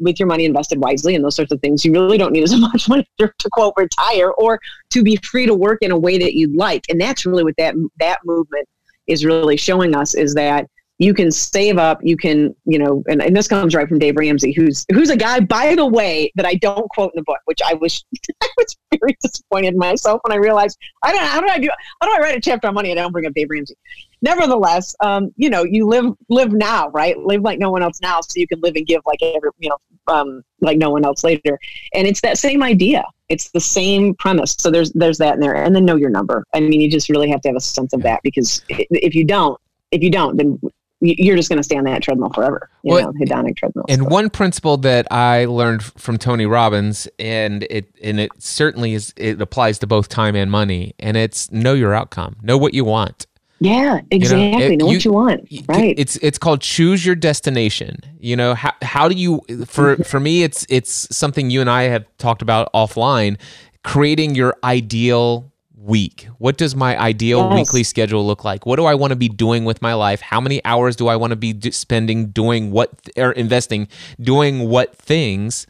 [0.00, 2.56] with your money invested wisely and those sorts of things, you really don't need as
[2.60, 4.60] much money to, to quote retire or
[4.90, 6.84] to be free to work in a way that you'd like.
[6.88, 8.68] And that's really what that that movement
[9.06, 10.66] is really showing us is that
[10.98, 14.16] you can save up you can you know and, and this comes right from dave
[14.16, 17.38] ramsey who's who's a guy by the way that i don't quote in the book
[17.44, 18.04] which i was
[18.42, 21.68] i was very disappointed in myself when i realized i don't how do i do
[22.00, 23.74] how do i write a chapter on money and i don't bring up dave ramsey?
[24.20, 27.16] Nevertheless um, you know you live live now right?
[27.16, 29.68] Live like no one else now so you can live and give like every you
[29.68, 29.76] know
[30.08, 31.58] um, like no one else later.
[31.94, 33.04] And it's that same idea.
[33.28, 34.56] It's the same premise.
[34.58, 35.54] So there's there's that in there.
[35.54, 36.44] And then know your number.
[36.54, 39.24] I mean you just really have to have a sense of that because if you
[39.24, 40.58] don't if you don't then
[41.00, 43.84] you're just going to stay on that treadmill forever, you well, know, hedonic treadmill.
[43.88, 44.08] And so.
[44.08, 49.40] one principle that I learned from Tony Robbins, and it and it certainly is, it
[49.40, 53.26] applies to both time and money, and it's know your outcome, know what you want.
[53.60, 54.44] Yeah, exactly.
[54.44, 55.48] You know, it, know what you, you want.
[55.68, 55.94] Right.
[55.98, 58.00] It's it's called choose your destination.
[58.18, 60.02] You know how how do you for mm-hmm.
[60.02, 63.38] for me it's it's something you and I have talked about offline.
[63.84, 65.50] Creating your ideal
[65.82, 66.28] week?
[66.38, 67.54] What does my ideal yes.
[67.54, 68.66] weekly schedule look like?
[68.66, 70.20] What do I want to be doing with my life?
[70.20, 73.88] How many hours do I want to be spending doing what or er, investing
[74.20, 75.66] doing what things?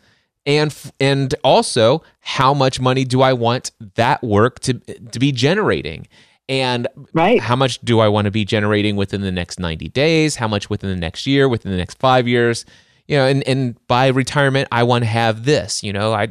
[0.46, 6.08] And and also, how much money do I want that work to to be generating?
[6.48, 7.40] And right.
[7.42, 10.36] how much do I want to be generating within the next 90 days?
[10.36, 12.64] How much within the next year, within the next 5 years?
[13.06, 16.28] you know, and, and by retirement, I want to have this, you know, I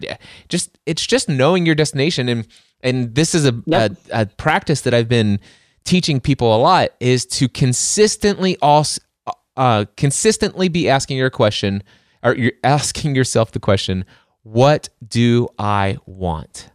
[0.47, 2.29] just, it's just knowing your destination.
[2.29, 2.47] And,
[2.83, 3.91] and this is a, Yep.
[4.11, 5.39] a, a practice that I've been
[5.83, 9.01] teaching people a lot is to consistently also,
[9.55, 11.81] uh, consistently be asking your question
[12.23, 14.05] or you're asking yourself the question,
[14.43, 16.69] what do I want?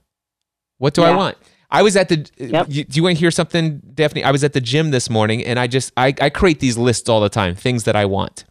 [0.78, 1.36] What do I want?
[1.70, 2.28] I was at the.
[2.36, 2.66] Yep.
[2.68, 4.24] You, do you want to hear something, Daphne?
[4.24, 7.08] I was at the gym this morning, and I just I, I create these lists
[7.08, 8.44] all the time, things that I want.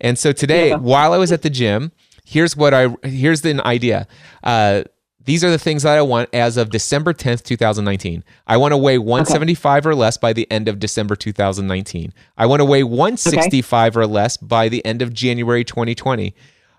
[0.00, 0.76] And so today, Yeah.
[0.76, 1.90] while I was at the gym,
[2.24, 4.06] here's what I here's an idea.
[4.44, 4.84] Uh,
[5.24, 8.24] these are the things that I want as of December 10th, 2019.
[8.46, 12.12] I want to weigh 175 or less by the end of December 2019.
[12.38, 16.34] I want to weigh 165 or less by the end of January 2020.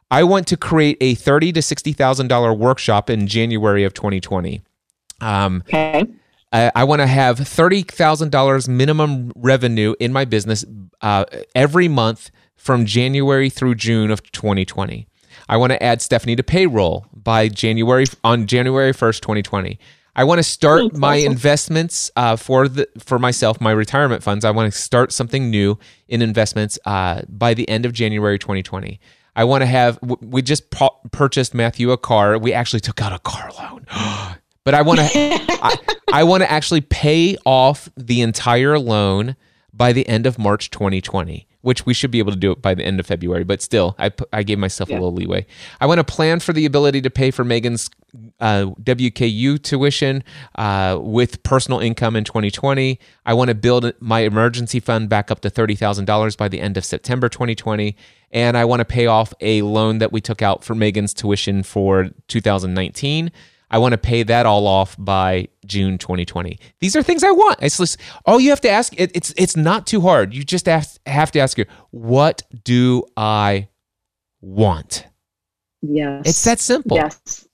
[0.10, 4.62] I want to create a thirty to sixty thousand dollar workshop in January of 2020.
[5.22, 6.06] Um, Okay.
[6.52, 10.66] I, I want to have thirty thousand dollars minimum revenue in my business
[11.00, 11.24] uh,
[11.56, 15.08] every month from January through June of 2020.
[15.50, 19.80] I want to add Stephanie to payroll by January on January 1st, 2020.
[20.16, 24.44] I want to start my investments uh, for the for myself, my retirement funds.
[24.44, 25.80] I want to start something new
[26.10, 29.00] in investments uh, by the end of January 2020.
[29.36, 29.98] I want to have.
[30.02, 32.38] We just pu- purchased Matthew a car.
[32.38, 33.86] We actually took out a car loan,
[34.66, 35.06] but I want to.
[35.16, 35.78] I,
[36.12, 39.38] I want to actually pay off the entire loan
[39.74, 42.74] by the end of March 2020, which we should be able to do it by
[42.74, 43.44] the end of February.
[43.44, 45.46] But still, I I gave myself a little leeway.
[45.80, 47.90] I want to plan for the ability to pay for Megan's
[48.40, 50.24] uh, WKU tuition
[50.56, 53.00] uh, with personal income in 2020.
[53.26, 56.86] I want to build my emergency fund back up to $30,000 by the end of
[56.86, 57.96] September 2020.
[58.32, 61.64] And I want to pay off a loan that we took out for Megan's tuition
[61.64, 63.32] for 2019.
[63.72, 66.60] I want to pay that all off by June 2020.
[66.80, 67.60] These are things I want.
[67.62, 68.94] It's just all you have to ask.
[69.00, 70.34] It, it's it's not too hard.
[70.34, 73.70] You just have, have to ask her, what do I
[74.42, 75.08] want?
[75.82, 76.28] Yes.
[76.28, 76.98] It's that simple.
[76.98, 77.48] Yes.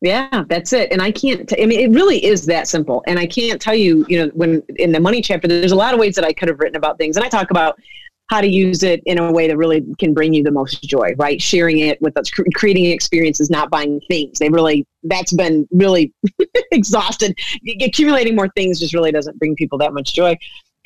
[0.00, 0.92] Yeah, that's it.
[0.92, 3.02] And I can't, t- I mean, it really is that simple.
[3.06, 5.94] And I can't tell you, you know, when in the money chapter, there's a lot
[5.94, 7.16] of ways that I could have written about things.
[7.16, 7.80] And I talk about
[8.28, 11.14] how to use it in a way that really can bring you the most joy,
[11.18, 11.40] right?
[11.40, 14.38] Sharing it with us, creating experiences, not buying things.
[14.38, 16.12] They really, that's been really
[16.72, 17.38] exhausted.
[17.80, 20.36] Accumulating more things just really doesn't bring people that much joy.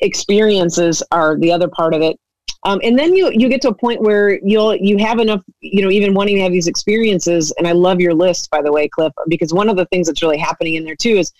[0.01, 2.19] Experiences are the other part of it.
[2.63, 5.81] Um, and then you you get to a point where you'll you have enough you
[5.81, 8.89] know even wanting to have these experiences and i love your list by the way
[8.89, 11.31] cliff because one of the things that's really happening in there too is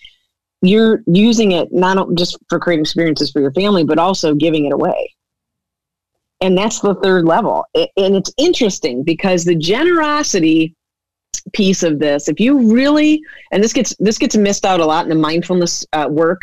[0.62, 4.72] you're using it not just for creating experiences for your family but also giving it
[4.72, 5.14] away
[6.40, 10.74] and that's the third level and it's interesting because the generosity
[11.52, 13.20] piece of this if you really
[13.52, 16.42] and this gets this gets missed out a lot in the mindfulness uh, work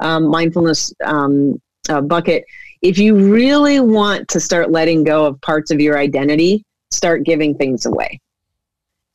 [0.00, 2.44] um, mindfulness um, uh, bucket
[2.82, 7.56] if you really want to start letting go of parts of your identity, start giving
[7.56, 8.20] things away.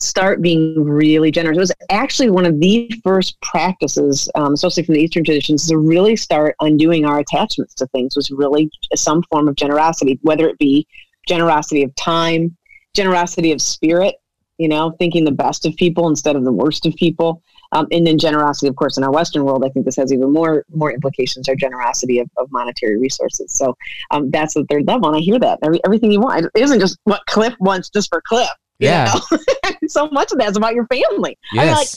[0.04, 1.58] Start being really generous.
[1.58, 5.78] It was actually one of the first practices, um, especially from the Eastern traditions, to
[5.78, 8.16] really start undoing our attachments to things.
[8.16, 10.86] Was really some form of generosity, whether it be
[11.28, 12.56] generosity of time,
[12.93, 14.16] generosity of spirit.
[14.60, 17.41] You know, thinking the best of people instead of the worst of people.
[17.72, 20.32] Um, and then generosity, of course, in our Western world, I think this has even
[20.32, 21.49] more more implications.
[21.49, 23.51] Our generosity of, of monetary resources.
[23.51, 23.76] So
[24.12, 26.45] um, that's the third level, and I hear that Every, everything you want.
[26.45, 28.49] It isn't just what Cliff wants, just for Cliff.
[28.80, 29.13] Yeah.
[29.88, 31.38] so much of that's about your family.
[31.53, 31.88] I mean, like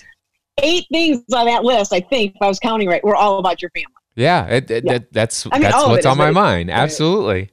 [0.63, 1.93] eight things on that list.
[1.93, 3.95] I think, if I was counting right, were all about your family.
[4.15, 4.47] yeah.
[4.47, 4.93] It, it, Yeah.
[4.95, 6.71] That, that's I mean, that's what's on my mind.
[6.71, 7.51] Absolutely.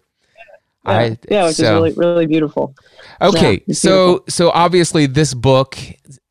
[0.85, 2.75] Yeah, I, yeah which so- is really really beautiful.
[3.21, 5.77] Okay, Yeah, so so obviously this book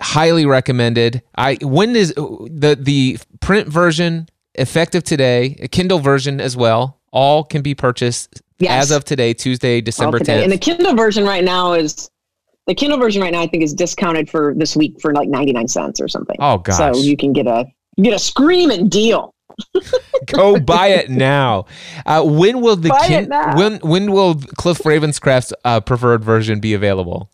[0.01, 1.23] highly recommended.
[1.37, 7.01] I when is the the print version effective today, a Kindle version as well.
[7.13, 8.85] All can be purchased Yes.
[8.85, 10.43] as of today, Tuesday, December today.
[10.45, 10.59] And the.
[10.59, 12.11] Kindle version right now is
[12.67, 13.41] the Kindle version right now.
[13.43, 16.37] I think is discounted for this week for like ninety nine cents or something.
[16.41, 17.65] Oh gosh, So you can get a
[18.01, 19.35] get a screaming deal.
[20.27, 21.67] go buy it now.
[22.07, 27.31] Uh, when will the kin- when when will Cliff Ravenscraft's uh, preferred version be available?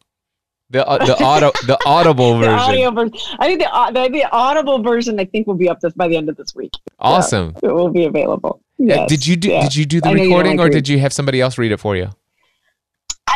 [0.71, 2.59] The uh, the auto the audible The version.
[2.59, 3.15] audio version.
[3.39, 5.19] I think the, au- the the audible version.
[5.21, 6.73] I think will be up this by the end of this week.
[6.99, 7.55] Awesome.
[7.63, 8.61] It will be available.
[8.61, 9.63] Uh, Yes, did you do yeah.
[9.63, 11.41] did you do the I know you don't recording like or did you have somebody
[11.41, 12.11] else read it for you?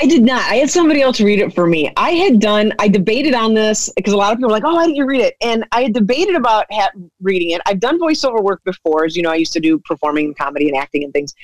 [0.01, 0.43] I did not.
[0.43, 1.93] I had somebody else read it for me.
[1.97, 4.75] I had done, I debated on this because a lot of people were like, oh,
[4.75, 5.37] why didn't you read it?
[5.43, 6.91] And I had debated about ha-
[7.21, 7.61] reading it.
[7.67, 9.05] I've done voiceover work before.
[9.05, 11.35] As you know, I used to do performing comedy and acting and things.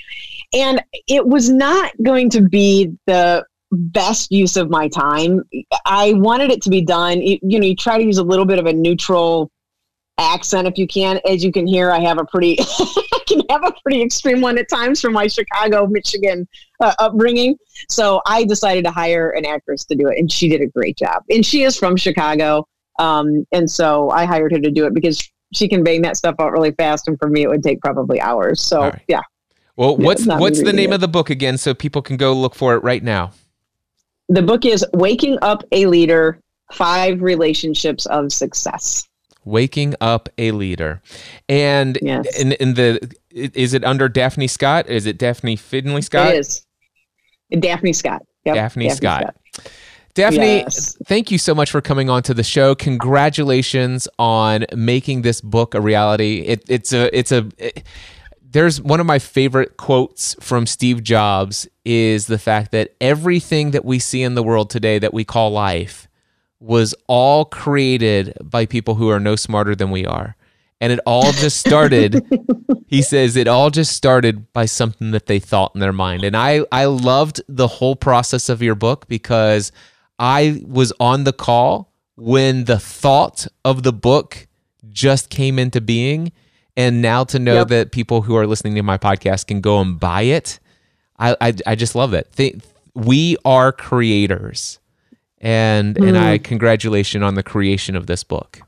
[0.53, 5.43] And it was not going to be the best use of my time.
[5.85, 7.21] I wanted it to be done.
[7.21, 9.51] You, you know, you try to use a little bit of a neutral
[10.17, 11.21] accent if you can.
[11.29, 12.59] As you can hear, I have a pretty
[13.29, 16.49] can have a pretty extreme one at times from my Chicago, Michigan
[16.81, 17.57] uh, upbringing.
[17.89, 20.97] So I decided to hire an actress to do it, and she did a great
[20.97, 21.22] job.
[21.31, 22.66] And she is from Chicago,
[22.99, 25.22] um, and so I hired her to do it because
[25.53, 28.20] she can bang that stuff out really fast, and for me, it would take probably
[28.20, 28.61] hours.
[28.61, 29.03] So right.
[29.09, 29.22] yeah,
[29.76, 30.97] Well, what's not what's the name it.
[30.97, 33.33] of the book again, so people can go look for it right now?
[34.29, 36.41] the book is "Waking Up a Leader:
[36.72, 39.09] Five Relationships of Success."
[39.45, 41.01] Waking up a leader,
[41.49, 42.39] and Yes.
[42.39, 44.89] in, in the is it under Daphne Scott?
[44.89, 46.34] Is it Daphne Finley Scott?
[46.34, 46.66] It is
[47.59, 48.22] Daphne Scott.
[48.45, 49.34] Yep, Daphne Scott.
[50.14, 50.97] Daphne, Yes.
[51.07, 52.74] thank you so much for coming on to the show.
[52.74, 56.41] Congratulations on making this book a reality.
[56.41, 57.49] It, it's a, it's a.
[57.59, 57.84] it-
[58.51, 63.84] there's one of my favorite quotes from Steve Jobs is the fact that everything that
[63.84, 66.08] we see in the world today that we call life
[66.61, 70.37] was all created by people who are no smarter than we are.
[70.81, 72.25] And it all just started,
[72.87, 76.23] he says, it all just started by something that they thought in their mind.
[76.25, 79.73] And I, I loved the whole process of your book because
[80.19, 84.47] I was on the call when the thought of the book
[84.91, 86.33] just came into being.
[86.77, 87.69] And now to know Yep.
[87.69, 90.61] that people who are listening to my podcast can go and buy it,
[91.19, 92.33] I, I, I just love it.
[92.37, 92.57] Th-
[92.95, 94.79] we are creators.
[95.41, 98.61] And, and I congratulate on the creation of this book.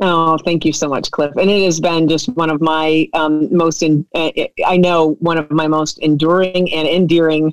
[0.00, 1.32] Oh, thank you so much, Cliff.
[1.36, 4.30] And it has been just one of my um, most, in, uh,
[4.64, 7.52] I know, one of my most enduring and endearing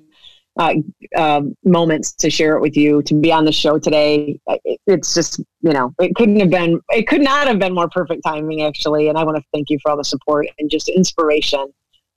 [0.58, 0.76] uh,
[1.18, 4.40] uh, moments to share it with you, to be on the show today.
[4.48, 7.90] It- It's just, you know, it couldn't have been, it could not have been more
[7.90, 9.10] perfect timing, actually.
[9.10, 11.66] And I want to thank you for all the support and just inspiration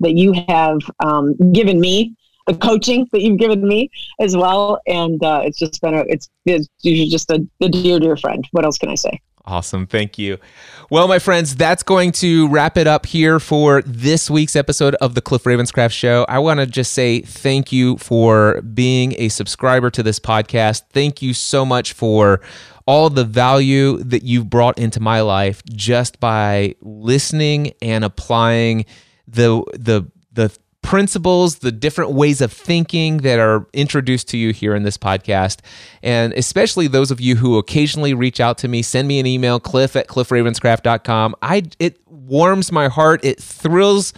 [0.00, 2.14] that you have um, given me,
[2.48, 4.80] the coaching that you've given me as well.
[4.86, 8.46] And uh, it's just been a, it's, it's you're just a, a dear, dear friend.
[8.50, 9.20] What else can I say?
[9.44, 9.86] Awesome.
[9.86, 10.36] Thank you.
[10.90, 15.14] Well, my friends, that's going to wrap it up here for this week's episode of
[15.14, 16.26] the Cliff Ravenscraft Show.
[16.28, 20.82] I want to just say thank you for being a subscriber to this podcast.
[20.90, 22.42] Thank you so much for
[22.86, 28.84] all the value that you've brought into my life just by listening and applying
[29.26, 30.54] the the the
[30.88, 35.58] principles, the different ways of thinking that are introduced to you here in this podcast.
[36.02, 39.60] And especially those of you who occasionally reach out to me, send me an email,
[39.60, 41.34] cliff at cliffravenscraft.com.
[41.42, 43.22] I, it warms my heart.
[43.22, 44.14] It thrills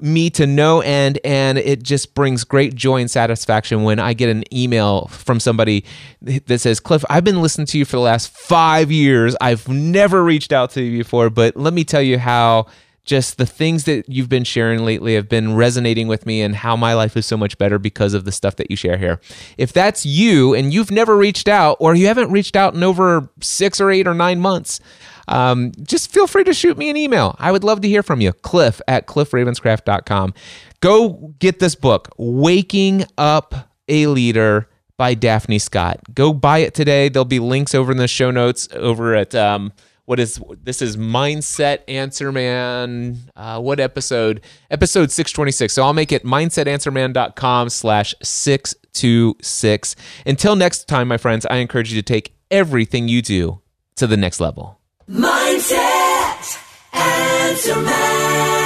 [0.00, 4.30] me to no end and it just brings great joy and satisfaction when I get
[4.30, 5.84] an email from somebody
[6.22, 9.36] that says, Cliff, I've been listening to you for the last five years.
[9.42, 12.68] I've never reached out to you before, but let me tell you how
[13.08, 16.76] just the things that you've been sharing lately have been resonating with me and how
[16.76, 19.18] my life is so much better because of the stuff that you share here.
[19.56, 23.30] If that's you and you've never reached out or you haven't reached out in over
[23.40, 24.78] six or eight or nine months,
[25.26, 27.34] um, just feel free to shoot me an email.
[27.38, 28.32] I would love to hear from you.
[28.34, 30.34] Cliff at cliffravenscraft.com.
[30.80, 33.54] Go get this book, Waking Up
[33.88, 36.00] a Leader by Daphne Scott.
[36.14, 37.08] Go buy it today.
[37.08, 39.72] There'll be links over in the show notes over at um,
[40.08, 43.18] what is this is Mindset Answer Man.
[43.36, 44.40] Uh, what episode?
[44.70, 45.74] Episode 626.
[45.74, 49.96] So I'll make it mindsetanswerman.com slash 626.
[50.24, 53.60] Until next time, my friends, I encourage you to take everything you do
[53.96, 54.80] to the next level.
[55.10, 56.58] Mindset,
[56.94, 58.57] answer man.